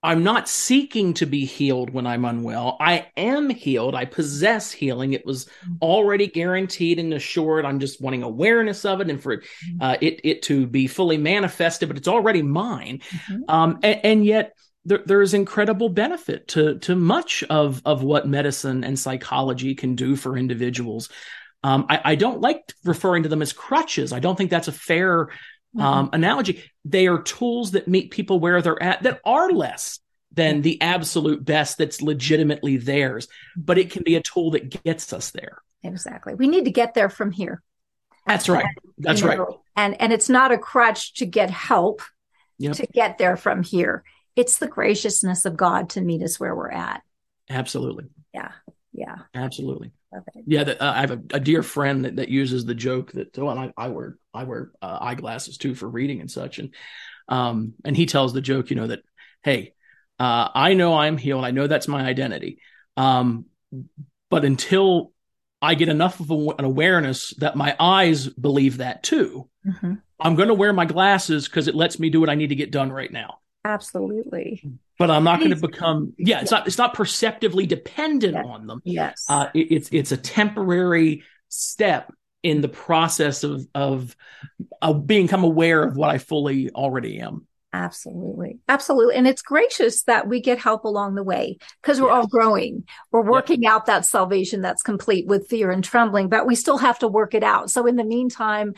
[0.04, 2.78] I'm not seeking to be healed when I'm unwell.
[2.80, 3.96] I am healed.
[3.96, 5.14] I possess healing.
[5.14, 5.50] It was
[5.82, 7.66] already guaranteed and assured.
[7.66, 9.42] I'm just wanting awareness of it and for
[9.82, 13.00] uh, it it to be fully manifested, but it's already mine.
[13.10, 13.50] Mm-hmm.
[13.50, 14.54] Um, and, and yet
[14.86, 19.96] there, there is incredible benefit to to much of of what medicine and psychology can
[19.96, 21.10] do for individuals.
[21.64, 24.14] Um, I, I, don't like referring to them as crutches.
[24.14, 25.30] I don't think that's a fair
[25.78, 25.86] mm-hmm.
[25.86, 26.64] um, analogy.
[26.86, 30.00] They are tools that meet people where they're at that are less
[30.32, 35.12] than the absolute best that's legitimately theirs, but it can be a tool that gets
[35.14, 35.62] us there.
[35.84, 36.36] Exactly.
[36.36, 37.64] We need to get there from here.
[38.26, 38.66] That's right.
[38.98, 39.40] That's know, right.
[39.76, 42.02] And and it's not a crutch to get help
[42.58, 42.76] yep.
[42.76, 44.04] to get there from here
[44.38, 47.02] it's the graciousness of God to meet us where we're at.
[47.50, 48.06] Absolutely.
[48.34, 48.52] Yeah.
[48.94, 49.16] Yeah.
[49.34, 49.92] Absolutely.
[50.46, 53.38] Yeah, that, uh, I have a, a, dear friend that, that uses the joke that
[53.38, 56.74] well, I, I wear I wear uh, eyeglasses too for reading and such, and
[57.28, 59.02] um, and he tells the joke, you know, that
[59.44, 59.74] hey,
[60.20, 62.60] uh, I know I'm healed, I know that's my identity,
[62.96, 63.46] um,
[64.30, 65.12] but until
[65.62, 69.94] I get enough of a, an awareness that my eyes believe that too, mm-hmm.
[70.20, 72.56] I'm going to wear my glasses because it lets me do what I need to
[72.56, 73.40] get done right now.
[73.66, 74.64] Absolutely.
[74.98, 76.14] But I'm not going to become.
[76.18, 76.66] Yeah, it's not.
[76.66, 78.46] It's not perceptively dependent yes.
[78.48, 78.82] on them.
[78.84, 79.26] Yes.
[79.30, 82.12] Uh, it, it's it's a temporary step
[82.44, 84.16] in the process of of
[84.82, 87.48] of become aware of what I fully already am.
[87.74, 88.60] Absolutely.
[88.68, 89.16] Absolutely.
[89.16, 92.16] And it's gracious that we get help along the way because we're yes.
[92.16, 92.86] all growing.
[93.12, 97.00] We're working out that salvation that's complete with fear and trembling, but we still have
[97.00, 97.70] to work it out.
[97.70, 98.74] So in the meantime,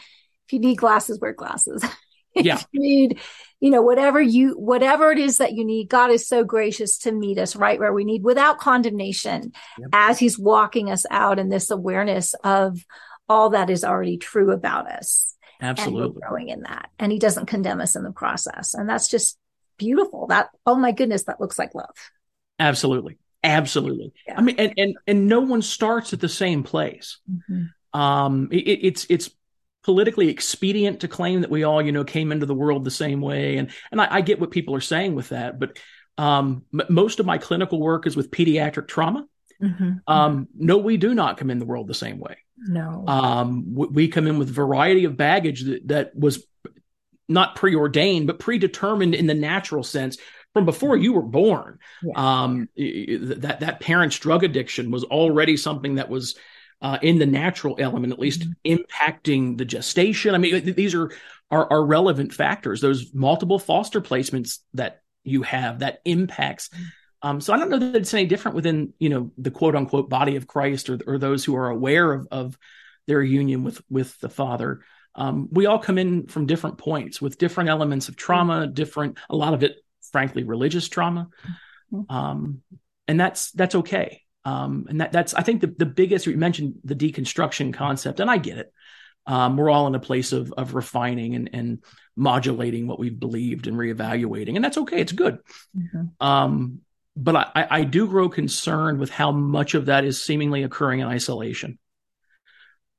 [0.47, 1.85] if you need glasses, wear glasses.
[2.45, 2.61] yeah.
[2.71, 3.19] you need,
[3.59, 7.11] you know, whatever you, whatever it is that you need, God is so gracious to
[7.11, 9.89] meet us right where we need without condemnation yep.
[9.93, 12.83] as he's walking us out in this awareness of
[13.27, 15.35] all that is already true about us.
[15.61, 16.21] Absolutely.
[16.21, 16.89] growing in that.
[16.99, 18.73] And he doesn't condemn us in the process.
[18.73, 19.37] And that's just
[19.77, 20.27] beautiful.
[20.27, 21.95] That, oh my goodness, that looks like love.
[22.59, 23.17] Absolutely.
[23.43, 24.13] Absolutely.
[24.27, 24.35] Yeah.
[24.37, 27.19] I mean, and, and, and no one starts at the same place.
[27.29, 27.99] Mm-hmm.
[27.99, 29.29] Um, it, it's, it's
[29.83, 33.21] politically expedient to claim that we all, you know, came into the world the same
[33.21, 33.57] way.
[33.57, 35.77] And and I, I get what people are saying with that, but
[36.17, 39.25] um, m- most of my clinical work is with pediatric trauma.
[39.61, 39.91] Mm-hmm.
[40.07, 42.37] Um, no, we do not come in the world the same way.
[42.57, 46.45] No, um, we, we come in with a variety of baggage that that was
[47.27, 50.17] not preordained, but predetermined in the natural sense
[50.53, 51.79] from before you were born.
[52.01, 52.13] Yeah.
[52.15, 56.35] Um, that that parent's drug addiction was already something that was
[56.81, 58.81] uh, in the natural element, at least mm-hmm.
[58.81, 60.33] impacting the gestation.
[60.33, 61.11] I mean, these are,
[61.51, 62.81] are, are relevant factors.
[62.81, 66.69] Those multiple foster placements that you have that impacts.
[66.69, 66.83] Mm-hmm.
[67.21, 70.09] Um, so I don't know that it's any different within you know the quote unquote
[70.09, 72.57] body of Christ or or those who are aware of of
[73.07, 74.81] their union with with the Father.
[75.15, 78.73] Um, we all come in from different points with different elements of trauma, mm-hmm.
[78.73, 81.27] different a lot of it, frankly, religious trauma,
[82.07, 82.61] um,
[83.05, 84.23] and that's that's okay.
[84.45, 88.29] Um, and that that's I think the the biggest you mentioned the deconstruction concept, and
[88.29, 88.73] I get it.
[89.25, 91.83] Um, we're all in a place of of refining and and
[92.15, 95.01] modulating what we've believed and reevaluating, and that's okay.
[95.01, 95.39] It's good.
[95.77, 96.25] Mm-hmm.
[96.25, 96.81] Um,
[97.15, 101.07] but I, I do grow concerned with how much of that is seemingly occurring in
[101.07, 101.77] isolation.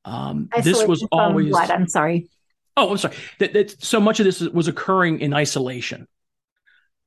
[0.04, 1.70] Um, isolation this was always what?
[1.70, 2.28] I'm sorry.
[2.76, 3.16] Oh, I'm sorry.
[3.38, 6.06] That, that so much of this was occurring in isolation.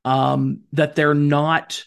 [0.04, 1.84] Um, that they're not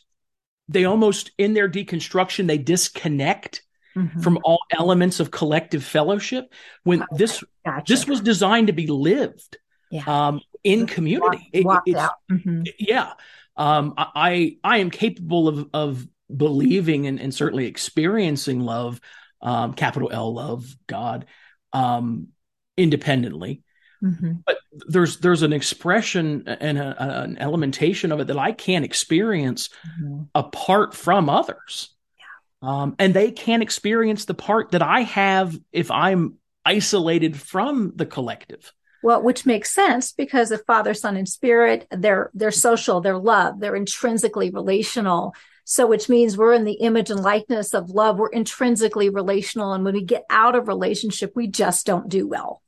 [0.68, 3.64] they almost in their deconstruction they disconnect
[3.96, 4.20] mm-hmm.
[4.22, 6.54] from all elements of collective fellowship
[6.84, 7.18] when okay.
[7.18, 7.84] this gotcha.
[7.88, 9.58] this was designed to be lived
[9.92, 10.04] yeah.
[10.08, 11.96] um, in community Walk, it.
[12.32, 12.64] Mm-hmm.
[12.80, 13.14] yeah
[13.56, 19.00] um, I I am capable of of believing and, and certainly experiencing love
[19.42, 21.26] um, capital L love God
[21.74, 22.28] um,
[22.76, 23.64] independently
[24.04, 24.34] Mm-hmm.
[24.46, 24.58] But
[24.88, 30.24] there's there's an expression and a, an elementation of it that I can't experience mm-hmm.
[30.36, 32.70] apart from others, yeah.
[32.70, 38.06] um, and they can't experience the part that I have if I'm isolated from the
[38.06, 38.72] collective.
[39.04, 43.60] Well, which makes sense because the Father, Son, and Spirit, they're they're social, they're love,
[43.60, 45.34] they're intrinsically relational.
[45.70, 48.18] So, which means we're in the image and likeness of love.
[48.18, 52.62] We're intrinsically relational, and when we get out of relationship, we just don't do well.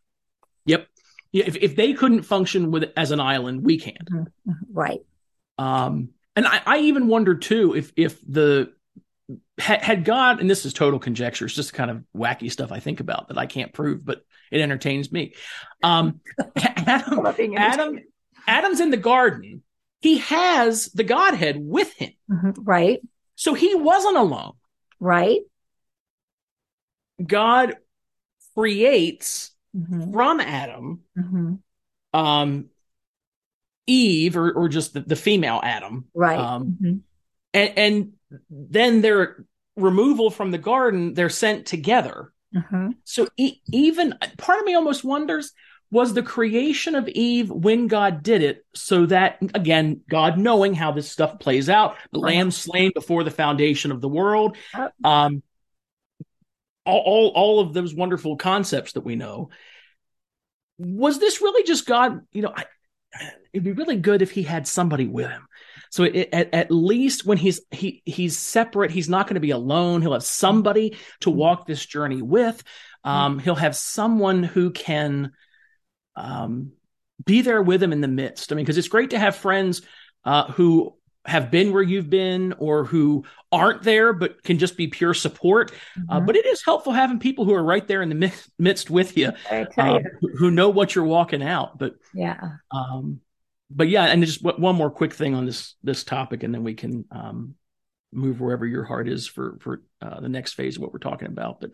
[1.32, 4.10] If if they couldn't function with as an island, we can't.
[4.10, 4.52] Mm-hmm.
[4.52, 4.74] mm-hmm.
[4.74, 5.02] Right.
[5.58, 8.72] Um, and I, I even wonder too if if the
[9.58, 12.80] had, had God, and this is total conjecture, it's just kind of wacky stuff I
[12.80, 15.34] think about that I can't prove, but it entertains me.
[15.84, 16.22] Um,
[16.56, 17.26] Adam,
[17.58, 18.00] Adam,
[18.48, 19.64] Adam's in the garden.
[20.02, 22.14] He has the Godhead with him.
[22.32, 22.64] Mm-hmm.
[22.64, 23.02] Right.
[23.36, 24.54] So he wasn't alone.
[25.00, 25.42] Right.
[27.24, 27.76] God
[28.56, 30.12] creates mm-hmm.
[30.12, 31.54] from Adam, mm-hmm.
[32.20, 32.66] um,
[33.88, 36.40] Eve, or, or just the, the female Adam, right?
[36.40, 36.98] Um, mm-hmm.
[37.54, 38.14] and, and
[38.50, 42.32] then their removal from the garden, they're sent together.
[42.56, 42.90] Mm-hmm.
[43.04, 45.54] So e- even part of me almost wonders
[45.92, 50.92] was the creation of Eve when God did it so that again God knowing how
[50.92, 52.36] this stuff plays out the right.
[52.36, 54.56] lamb slain before the foundation of the world
[55.04, 55.42] um
[56.90, 59.50] all, all, all of those wonderful concepts that we know.
[60.78, 62.22] Was this really just God?
[62.32, 62.66] You know, I,
[63.54, 65.46] it'd be really good if he had somebody with him.
[65.92, 69.52] So it, at, at least when he's he he's separate, he's not going to be
[69.52, 70.02] alone.
[70.02, 72.64] He'll have somebody to walk this journey with.
[73.04, 75.32] Um, he'll have someone who can
[76.16, 76.74] um,
[77.26, 78.52] be there with him in the midst.
[78.52, 79.82] I mean, because it's great to have friends
[80.26, 84.88] uh, who have been where you've been or who aren't there but can just be
[84.88, 85.72] pure support.
[85.72, 86.12] Uh, mm-hmm.
[86.12, 89.18] Uh, but it is helpful having people who are right there in the midst with
[89.18, 91.78] you, uh, who, who know what you're walking out.
[91.78, 92.40] But yeah,
[92.72, 93.20] um,
[93.70, 96.74] but yeah, and just one more quick thing on this this topic, and then we
[96.74, 97.56] can um,
[98.12, 101.28] move wherever your heart is for for uh, the next phase of what we're talking
[101.28, 101.62] about.
[101.62, 101.72] But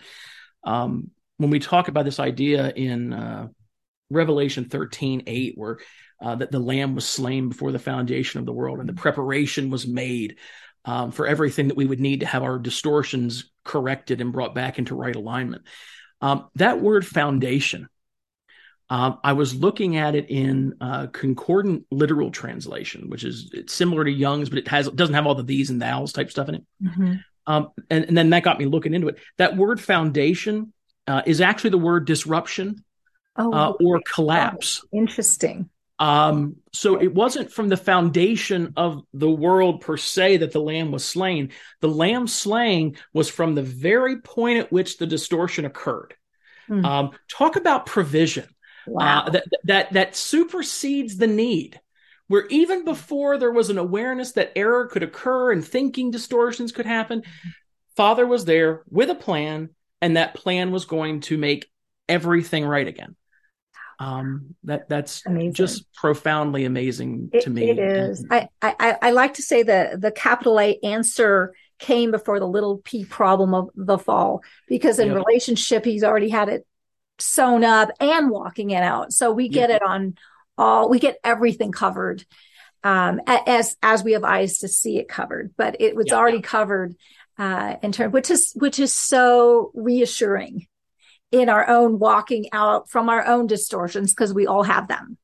[0.63, 3.47] um, when we talk about this idea in uh,
[4.09, 5.79] Revelation 13, 8, where
[6.21, 9.69] uh, that the lamb was slain before the foundation of the world and the preparation
[9.69, 10.37] was made
[10.85, 14.77] um, for everything that we would need to have our distortions corrected and brought back
[14.79, 15.63] into right alignment.
[16.21, 17.89] Um, that word foundation,
[18.89, 24.05] um, I was looking at it in uh, concordant literal translation, which is it's similar
[24.05, 26.55] to Young's, but it has doesn't have all the these and thous type stuff in
[26.55, 26.63] it.
[26.83, 27.13] Mm-hmm.
[27.47, 29.19] Um, and, and, then that got me looking into it.
[29.37, 30.73] That word foundation
[31.05, 32.83] uh, is actually the word disruption
[33.37, 34.81] oh, uh, or collapse.
[34.83, 35.69] Oh, interesting.
[35.97, 40.91] Um, so it wasn't from the foundation of the world per se that the lamb
[40.91, 41.51] was slain.
[41.79, 46.13] The lamb slaying was from the very point at which the distortion occurred.
[46.69, 46.85] Mm.
[46.85, 48.47] Um, talk about provision.
[48.87, 49.23] Wow.
[49.25, 51.79] Uh, that, that, that supersedes the need
[52.27, 56.85] where even before there was an awareness that error could occur and thinking distortions could
[56.85, 57.23] happen,
[57.95, 59.69] Father was there with a plan,
[60.01, 61.69] and that plan was going to make
[62.09, 63.15] everything right again
[63.99, 65.53] um that that's amazing.
[65.53, 69.63] just profoundly amazing it, to me it is and, I, I i like to say
[69.63, 74.99] that the capital a answer came before the little p problem of the fall because
[74.99, 75.17] in yep.
[75.17, 76.65] relationship he's already had it
[77.19, 79.81] sewn up and walking it out so we get yep.
[79.81, 80.15] it on
[80.57, 82.25] all we get everything covered
[82.83, 86.17] um as as we have eyes to see it covered but it was yep.
[86.17, 86.95] already covered
[87.37, 90.67] uh in terms which is which is so reassuring
[91.31, 95.17] in our own walking out from our own distortions because we all have them.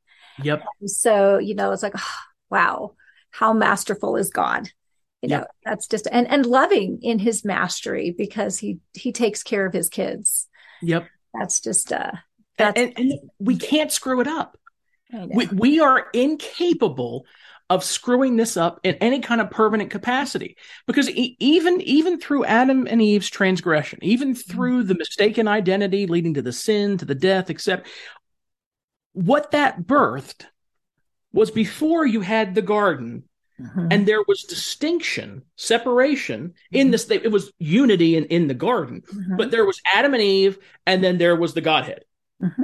[0.43, 0.63] Yep.
[0.85, 2.15] so, you know, it's like, oh,
[2.49, 2.95] wow,
[3.29, 4.69] how masterful is God?
[5.21, 5.41] You yep.
[5.41, 9.73] know, that's just and and loving in his mastery because he he takes care of
[9.73, 10.47] his kids.
[10.81, 11.07] Yep.
[11.33, 12.13] That's just uh
[12.57, 14.57] that's and, and, and we can't screw it up.
[15.13, 17.25] We we are incapable
[17.71, 20.57] of screwing this up in any kind of permanent capacity
[20.87, 24.51] because e- even even through adam and eve's transgression even mm-hmm.
[24.51, 27.87] through the mistaken identity leading to the sin to the death except
[29.13, 30.45] what that birthed
[31.31, 33.23] was before you had the garden
[33.57, 33.87] mm-hmm.
[33.89, 36.75] and there was distinction separation mm-hmm.
[36.75, 39.37] in this it was unity in, in the garden mm-hmm.
[39.37, 42.03] but there was adam and eve and then there was the godhead
[42.43, 42.63] mm-hmm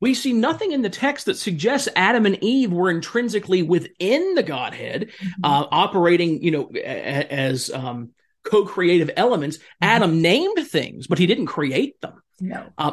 [0.00, 4.42] we see nothing in the text that suggests Adam and Eve were intrinsically within the
[4.42, 5.44] Godhead, mm-hmm.
[5.44, 8.10] uh, operating, you know, a- as um,
[8.42, 9.58] co-creative elements.
[9.58, 9.84] Mm-hmm.
[9.84, 12.22] Adam named things, but he didn't create them.
[12.40, 12.72] No.
[12.78, 12.92] Uh,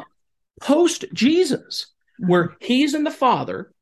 [0.60, 1.86] Post Jesus,
[2.20, 2.30] mm-hmm.
[2.30, 3.72] where he's in the Father,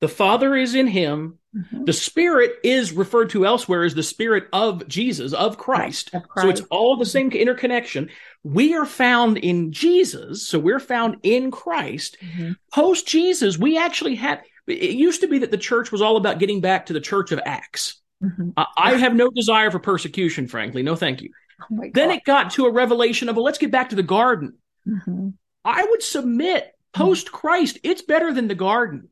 [0.00, 1.38] the Father is in him.
[1.54, 1.84] Mm-hmm.
[1.84, 6.10] The Spirit is referred to elsewhere as the Spirit of Jesus, of Christ.
[6.14, 6.44] Of Christ.
[6.44, 8.08] So it's all the same interconnection.
[8.42, 10.46] We are found in Jesus.
[10.46, 12.16] So we're found in Christ.
[12.22, 12.52] Mm-hmm.
[12.72, 16.38] Post Jesus, we actually had, it used to be that the church was all about
[16.38, 18.00] getting back to the church of Acts.
[18.22, 18.50] Mm-hmm.
[18.56, 20.82] Uh, I have no desire for persecution, frankly.
[20.82, 21.30] No, thank you.
[21.62, 24.54] Oh then it got to a revelation of, well, let's get back to the garden.
[24.88, 25.30] Mm-hmm.
[25.64, 29.09] I would submit post Christ, it's better than the garden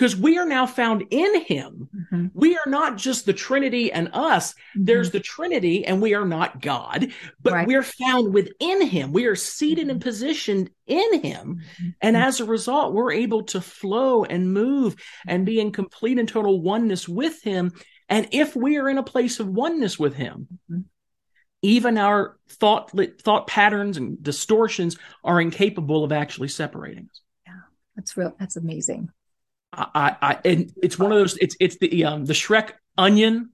[0.00, 1.86] because we are now found in him.
[1.94, 2.26] Mm-hmm.
[2.32, 4.54] We are not just the Trinity and us.
[4.54, 4.84] Mm-hmm.
[4.86, 7.68] There's the Trinity and we are not God, but right.
[7.68, 9.12] we're found within him.
[9.12, 9.90] We are seated mm-hmm.
[9.90, 11.60] and positioned in him.
[11.60, 11.88] Mm-hmm.
[12.00, 14.96] And as a result, we're able to flow and move
[15.26, 17.70] and be in complete and total oneness with him.
[18.08, 20.80] And if we are in a place of oneness with him, mm-hmm.
[21.60, 22.90] even our thought
[23.20, 27.20] thought patterns and distortions are incapable of actually separating us.
[27.46, 27.60] Yeah,
[27.96, 28.34] that's real.
[28.38, 29.10] That's amazing.
[29.72, 31.36] I, I, and it's one of those.
[31.38, 33.50] It's it's the um the Shrek onion.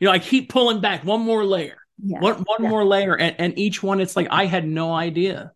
[0.00, 2.20] You know, I keep pulling back one more layer, yeah.
[2.20, 2.68] one one yeah.
[2.68, 5.52] more layer, and, and each one, it's like I had no idea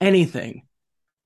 [0.00, 0.66] anything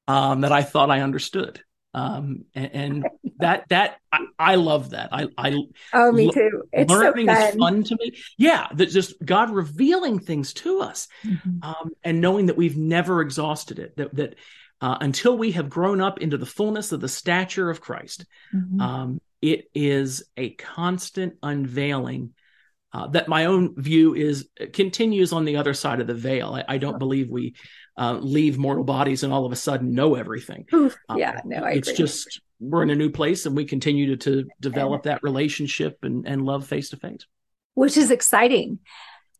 [0.09, 1.61] um, that I thought I understood.
[1.95, 3.07] Um, and, and
[3.39, 5.09] that that I, I, love that.
[5.13, 5.57] I I
[5.95, 6.65] oh me too.
[6.71, 7.43] It's learning so fun.
[7.43, 8.19] is fun to me.
[8.37, 11.63] Yeah, that just God revealing things to us, mm-hmm.
[11.63, 13.97] um, and knowing that we've never exhausted it.
[13.97, 14.35] That that
[14.81, 18.27] uh, until we have grown up into the fullness of the stature of Christ.
[18.55, 18.81] Mm-hmm.
[18.81, 22.35] Um, it is a constant unveiling
[22.93, 26.55] uh, that my own view is continues on the other side of the veil.
[26.55, 27.55] I, I don't believe we
[27.99, 30.65] uh, leave mortal bodies and all of a sudden know everything.
[30.73, 31.99] Oof, uh, yeah, no, I it's agree.
[31.99, 36.27] just we're in a new place and we continue to, to develop that relationship and,
[36.27, 37.27] and love face to face,
[37.75, 38.79] which is exciting.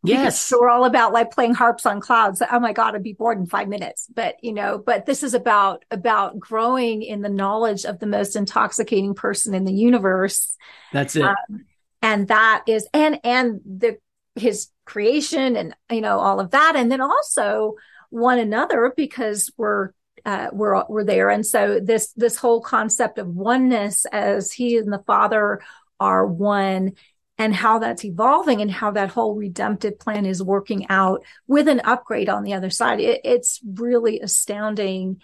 [0.09, 0.41] Yes.
[0.41, 2.43] So we're all about like playing harps on clouds.
[2.51, 4.09] Oh my God, I'd be bored in five minutes.
[4.15, 8.37] But you know, but this is about about growing in the knowledge of the most
[8.37, 10.57] intoxicating person in the universe.
[10.93, 11.23] That's it.
[11.23, 11.67] Um,
[12.03, 13.99] and that is and and the
[14.37, 17.75] his creation and you know all of that and then also
[18.11, 19.91] one another because we're
[20.25, 24.93] uh, we're we're there and so this this whole concept of oneness as he and
[24.93, 25.61] the father
[25.99, 26.93] are one
[27.39, 31.81] and how that's evolving and how that whole redemptive plan is working out with an
[31.85, 35.21] upgrade on the other side it, it's really astounding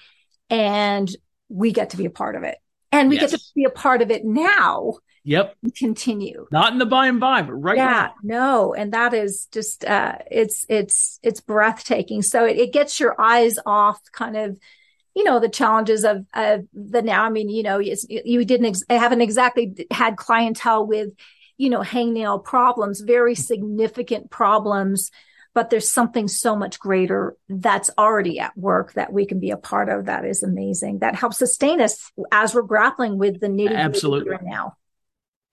[0.51, 1.15] and
[1.49, 2.57] we get to be a part of it
[2.91, 3.31] and we yes.
[3.31, 4.95] get to be a part of it now
[5.25, 5.55] Yep.
[5.77, 6.49] Continue.
[6.51, 7.85] Not in the by and by, but right now.
[7.85, 8.13] yeah, now.
[8.25, 8.75] No.
[8.75, 12.23] And that is just uh it's it's it's breathtaking.
[12.23, 14.59] So it, it gets your eyes off kind of
[15.15, 18.85] you know the challenges of of the now i mean you know you didn't ex-
[18.89, 21.11] haven't exactly had clientele with
[21.57, 25.11] you know hangnail problems very significant problems
[25.55, 29.57] but there's something so much greater that's already at work that we can be a
[29.57, 33.77] part of that is amazing that helps sustain us as we're grappling with the nitty
[33.77, 34.77] absolutely right now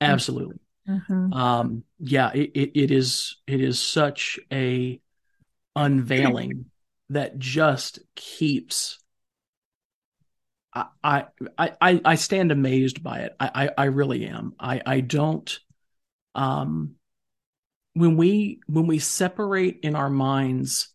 [0.02, 0.60] Absolutely.
[0.88, 1.34] Mm-hmm.
[1.34, 5.00] Um, yeah, it, it, it is it is such a
[5.76, 6.66] unveiling
[7.10, 9.00] that just keeps
[10.74, 11.26] I, I
[11.58, 13.36] I I stand amazed by it.
[13.40, 14.54] I, I I, really am.
[14.60, 15.60] I I don't
[16.40, 16.96] um
[17.94, 20.90] when we when we separate in our minds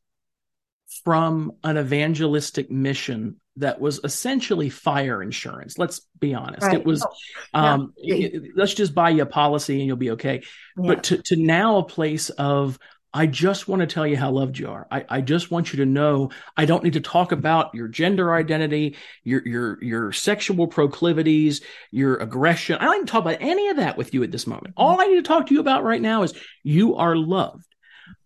[1.05, 5.79] from an evangelistic mission that was essentially fire insurance.
[5.79, 6.63] Let's be honest.
[6.63, 6.75] Right.
[6.75, 8.27] It was, oh, um, yeah.
[8.27, 10.43] it, let's just buy you a policy and you'll be okay.
[10.77, 10.87] Yeah.
[10.95, 12.79] But to, to now a place of,
[13.15, 14.89] I just want to tell you how loved you are.
[14.91, 18.35] I, I just want you to know I don't need to talk about your gender
[18.35, 21.61] identity, your your your sexual proclivities,
[21.93, 22.77] your aggression.
[22.77, 24.75] I don't need to talk about any of that with you at this moment.
[24.75, 24.83] Mm-hmm.
[24.83, 26.35] All I need to talk to you about right now is
[26.65, 27.73] you are loved.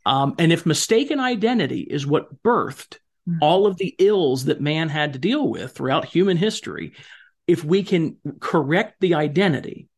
[0.07, 2.97] Um, and if mistaken identity is what birthed
[3.29, 3.43] Mm-hmm.
[3.43, 6.95] all of the ills that man had to deal with throughout human history,
[7.47, 9.89] if we can correct the identity,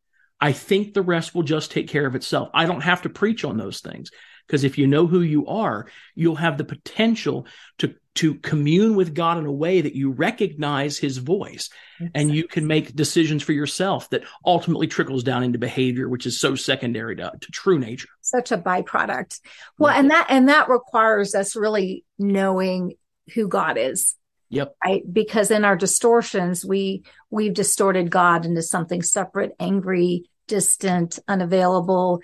[0.41, 2.49] I think the rest will just take care of itself.
[2.53, 4.11] I don't have to preach on those things
[4.51, 7.47] because if you know who you are, you'll have the potential
[7.79, 11.69] to to commune with God in a way that you recognize his voice
[12.13, 16.37] and you can make decisions for yourself that ultimately trickles down into behavior which is
[16.37, 19.39] so secondary to, to true nature such a byproduct
[19.79, 22.91] well and that and that requires us really knowing
[23.33, 24.15] who God is.
[24.49, 24.75] Yep.
[24.83, 25.03] Right.
[25.11, 32.21] Because in our distortions, we, we've distorted God into something separate, angry, distant, unavailable,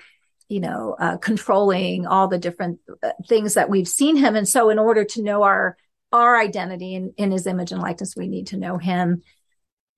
[0.49, 4.35] you know, uh, controlling all the different uh, things that we've seen him.
[4.35, 5.77] And so in order to know our,
[6.11, 9.23] our identity in, in his image and likeness, we need to know him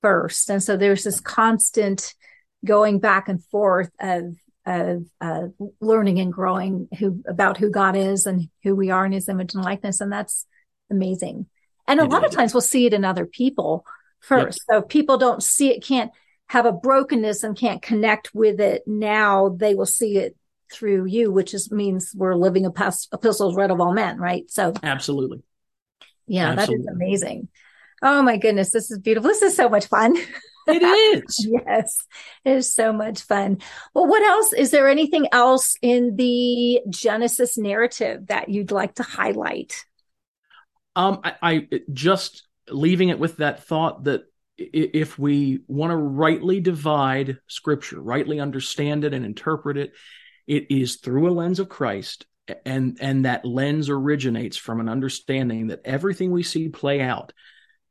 [0.02, 0.50] first.
[0.50, 2.14] And so there's this constant
[2.66, 4.36] going back and forth of,
[4.66, 5.48] of uh,
[5.80, 9.54] learning and growing who about who God is and who we are in his image
[9.54, 10.02] and likeness.
[10.02, 10.46] And that's,
[10.92, 11.46] amazing.
[11.88, 13.86] And a lot of times we'll see it in other people
[14.20, 14.60] first.
[14.68, 14.82] Yep.
[14.82, 16.12] So people don't see it, can't
[16.50, 18.84] have a brokenness and can't connect with it.
[18.86, 20.36] Now they will see it
[20.72, 24.50] through you, which is means we're living a past epistles read of all men, right?
[24.50, 25.44] So absolutely.
[26.28, 26.86] Yeah, absolutely.
[26.86, 27.48] that is amazing.
[28.02, 29.30] Oh my goodness, this is beautiful.
[29.30, 30.16] This is so much fun.
[30.68, 31.48] It is.
[31.66, 31.98] yes,
[32.46, 33.60] it is so much fun.
[33.94, 34.54] Well, what else?
[34.54, 39.86] Is there anything else in the Genesis narrative that you'd like to highlight?
[40.96, 44.24] Um, I, I just leaving it with that thought that
[44.60, 49.94] if we want to rightly divide scripture, rightly understand it and interpret it,
[50.48, 52.26] it is through a lens of Christ.
[52.66, 57.32] And, and that lens originates from an understanding that everything we see play out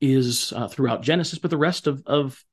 [0.00, 2.44] is uh, throughout Genesis, but the rest of, of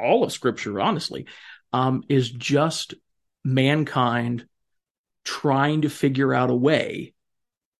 [0.00, 1.26] all of scripture, honestly,
[1.72, 2.94] um, is just
[3.44, 4.46] mankind
[5.24, 7.14] trying to figure out a way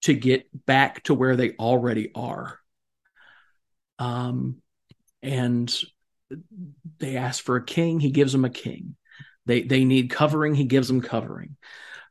[0.02, 2.58] to get back to where they already are.
[3.98, 4.62] Um,
[5.26, 5.74] and
[6.98, 8.96] they ask for a king, he gives them a king.
[9.44, 11.56] They they need covering, he gives them covering.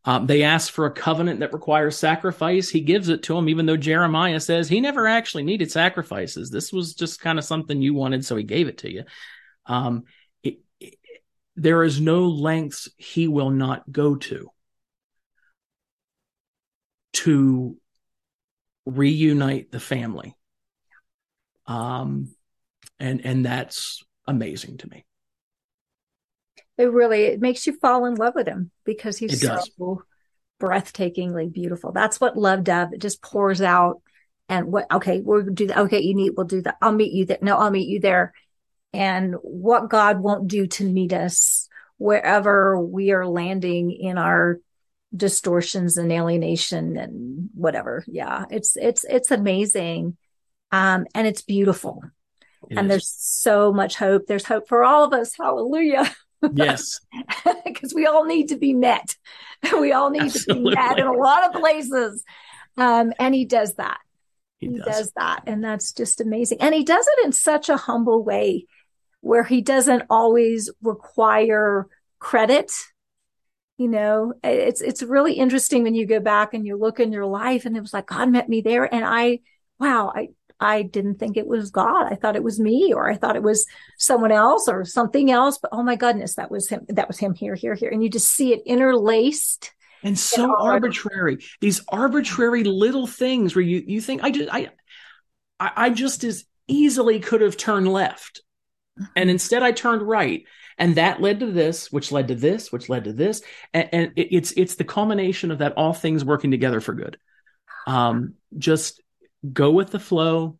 [0.03, 2.69] Um, they ask for a covenant that requires sacrifice.
[2.69, 6.51] He gives it to them, even though Jeremiah says he never actually needed sacrifices.
[6.51, 9.03] This was just kind of something you wanted, so he gave it to you.
[9.65, 10.03] Um,
[10.43, 10.95] it, it,
[11.55, 14.51] there is no lengths he will not go to
[17.13, 17.77] to
[18.85, 20.35] reunite the family.
[21.65, 22.35] Um,
[22.99, 25.05] and and that's amazing to me.
[26.77, 30.03] It really it makes you fall in love with him because he's so
[30.59, 31.91] breathtakingly beautiful.
[31.91, 32.89] That's what love does.
[32.93, 34.01] It just pours out.
[34.47, 34.85] And what?
[34.91, 35.77] Okay, we'll do that.
[35.77, 36.31] Okay, you need.
[36.35, 36.77] We'll do that.
[36.81, 37.39] I'll meet you there.
[37.41, 38.33] No, I'll meet you there.
[38.93, 41.67] And what God won't do to meet us
[41.97, 44.59] wherever we are landing in our
[45.15, 48.03] distortions and alienation and whatever.
[48.07, 50.17] Yeah, it's it's it's amazing.
[50.71, 52.03] Um, and it's beautiful.
[52.69, 54.27] It and there's so much hope.
[54.27, 55.35] There's hope for all of us.
[55.37, 56.13] Hallelujah.
[56.53, 56.99] Yes.
[57.65, 59.15] Because we all need to be met.
[59.73, 60.71] We all need Absolutely.
[60.71, 62.23] to be met in a lot of places.
[62.77, 63.99] Um, and he does that.
[64.59, 64.85] He, he does.
[64.85, 65.43] does that.
[65.45, 66.61] And that's just amazing.
[66.61, 68.65] And he does it in such a humble way
[69.21, 71.87] where he doesn't always require
[72.19, 72.71] credit.
[73.77, 77.25] You know, it's, it's really interesting when you go back and you look in your
[77.25, 78.91] life and it was like, God met me there.
[78.91, 79.39] And I,
[79.79, 80.29] wow, I,
[80.59, 82.11] I didn't think it was God.
[82.11, 83.65] I thought it was me or I thought it was
[83.97, 85.57] someone else or something else.
[85.57, 86.85] But oh my goodness, that was him.
[86.89, 87.89] That was him here, here, here.
[87.89, 89.73] And you just see it interlaced.
[90.03, 91.39] And so arbitrary.
[91.61, 94.69] These arbitrary little things where you, you think I just, I,
[95.59, 98.41] I just as easily could have turned left.
[99.15, 100.43] And instead I turned right.
[100.77, 103.41] And that led to this, which led to this, which led to this.
[103.73, 107.17] And, and it's, it's the culmination of that all things working together for good.
[107.87, 109.01] Um, just
[109.53, 110.57] go with the flow.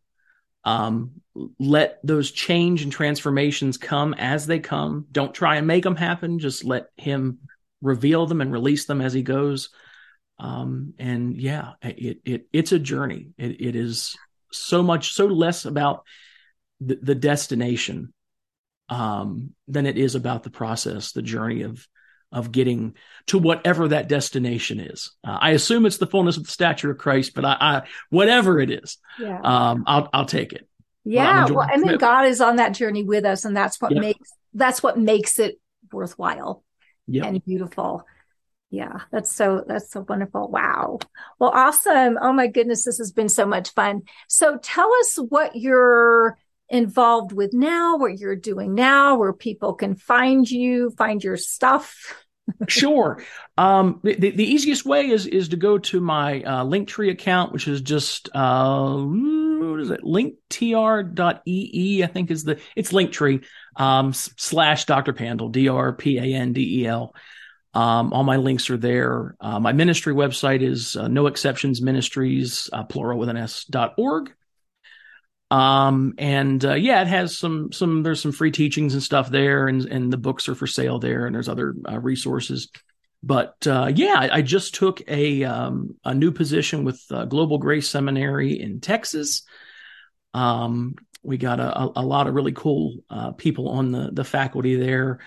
[0.63, 1.21] Um,
[1.59, 5.05] let those change and transformations come as they come.
[5.11, 6.39] Don't try and make them happen.
[6.39, 7.39] Just let him
[7.81, 9.69] reveal them and release them as he goes.
[10.39, 13.29] Um, and yeah, it, it, it's a journey.
[13.37, 14.15] It, it is
[14.51, 16.03] so much, so less about
[16.79, 18.13] the, the destination,
[18.89, 21.87] um, than it is about the process, the journey of,
[22.35, 22.93] of getting
[23.27, 25.11] to whatever that destination is.
[25.23, 28.59] Uh, I assume it's the fullness of the stature of Christ, but I, I whatever
[28.59, 29.39] it is, yeah.
[29.41, 30.67] um, I'll, I'll take it.
[31.05, 31.49] Yeah.
[31.49, 34.01] Well, I mean, God is on that journey with us and that's what yep.
[34.01, 35.59] makes, that's what makes it
[35.91, 36.63] worthwhile
[37.07, 37.25] yep.
[37.25, 38.05] and beautiful.
[38.69, 40.49] Yeah, that's so that's so wonderful.
[40.49, 40.99] Wow.
[41.39, 42.17] Well, awesome.
[42.19, 44.01] Oh my goodness, this has been so much fun.
[44.27, 49.95] So tell us what you're involved with now, what you're doing now, where people can
[49.95, 52.24] find you, find your stuff
[52.67, 53.23] sure.
[53.57, 57.67] Um, the, the, easiest way is is to go to my uh, Linktree account, which
[57.67, 60.01] is just uh, what is it?
[60.01, 63.43] Linktr.ee, I think is the it's Linktree
[63.75, 65.13] um, slash Dr.
[65.13, 67.13] Pandel, D R P A N D E L.
[67.73, 69.35] Um, all my links are there.
[69.39, 73.95] Uh, my ministry website is uh, No Exceptions Ministries, uh, plural with an S dot
[73.97, 74.33] org.
[75.51, 79.67] Um, and uh, yeah, it has some some there's some free teachings and stuff there,
[79.67, 82.69] and and the books are for sale there, and there's other uh, resources.
[83.21, 87.57] But uh, yeah, I, I, just took a um, a new position with uh, Global
[87.57, 89.43] Grace Seminary in Texas.
[90.33, 94.75] Um, we got a, a, lot of really cool uh, people on the the faculty
[94.75, 95.19] there.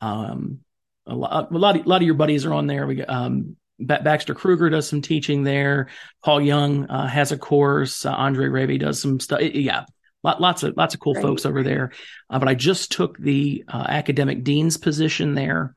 [0.00, 0.60] Um,
[1.06, 2.86] a lot, a lot, of, a lot of your buddies are on there.
[2.86, 5.88] We got um, Baxter Kruger does some teaching there.
[6.24, 8.06] Paul Young uh, has a course.
[8.06, 9.40] Uh, Andre Rabe does some stuff.
[9.42, 9.84] Yeah,
[10.22, 11.92] lots of lots of cool folks over there.
[12.30, 15.74] Uh, but I just took the uh, academic dean's position there,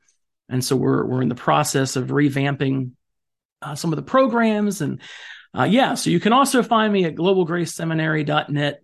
[0.48, 2.92] and so we're we're in the process of revamping
[3.62, 5.00] uh, some of the programs and.
[5.56, 8.82] Uh, yeah, so you can also find me at globalgraceseminary.net.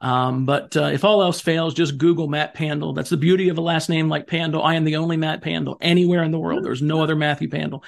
[0.00, 2.94] Um, but uh, if all else fails, just Google Matt Pandel.
[2.94, 4.62] That's the beauty of a last name like Pandel.
[4.62, 6.64] I am the only Matt Pandel anywhere in the world.
[6.64, 7.82] There's no other Matthew Pandel.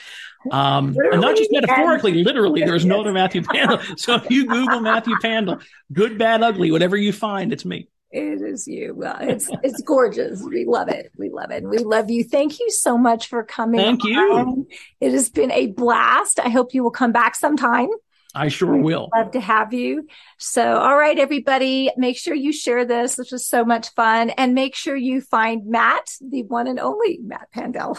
[0.50, 3.98] Um, and not just metaphorically, literally, there's no other Matthew Pandel.
[3.98, 5.60] So if you Google Matthew Pandel,
[5.92, 7.88] good, bad, ugly, whatever you find, it's me.
[8.12, 8.94] It is you.
[8.94, 10.40] Well, it's it's gorgeous.
[10.40, 11.10] We love it.
[11.18, 11.64] We love it.
[11.64, 12.24] We love you.
[12.24, 13.80] Thank you so much for coming.
[13.80, 14.66] Thank you.
[15.00, 16.40] It has been a blast.
[16.40, 17.88] I hope you will come back sometime.
[18.36, 19.08] I sure will.
[19.16, 20.06] Love to have you.
[20.36, 23.16] So, all right, everybody, make sure you share this.
[23.16, 24.28] This was so much fun.
[24.30, 27.96] And make sure you find Matt, the one and only Matt Pandel.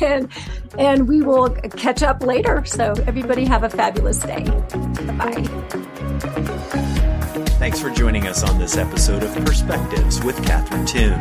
[0.02, 0.30] and
[0.78, 2.64] and we will catch up later.
[2.64, 4.44] So everybody have a fabulous day.
[5.18, 5.44] Bye.
[7.58, 11.20] Thanks for joining us on this episode of Perspectives with Catherine Toon.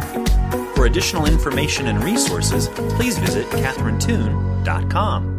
[0.75, 5.36] For additional information and resources, please visit catherinetoon.com.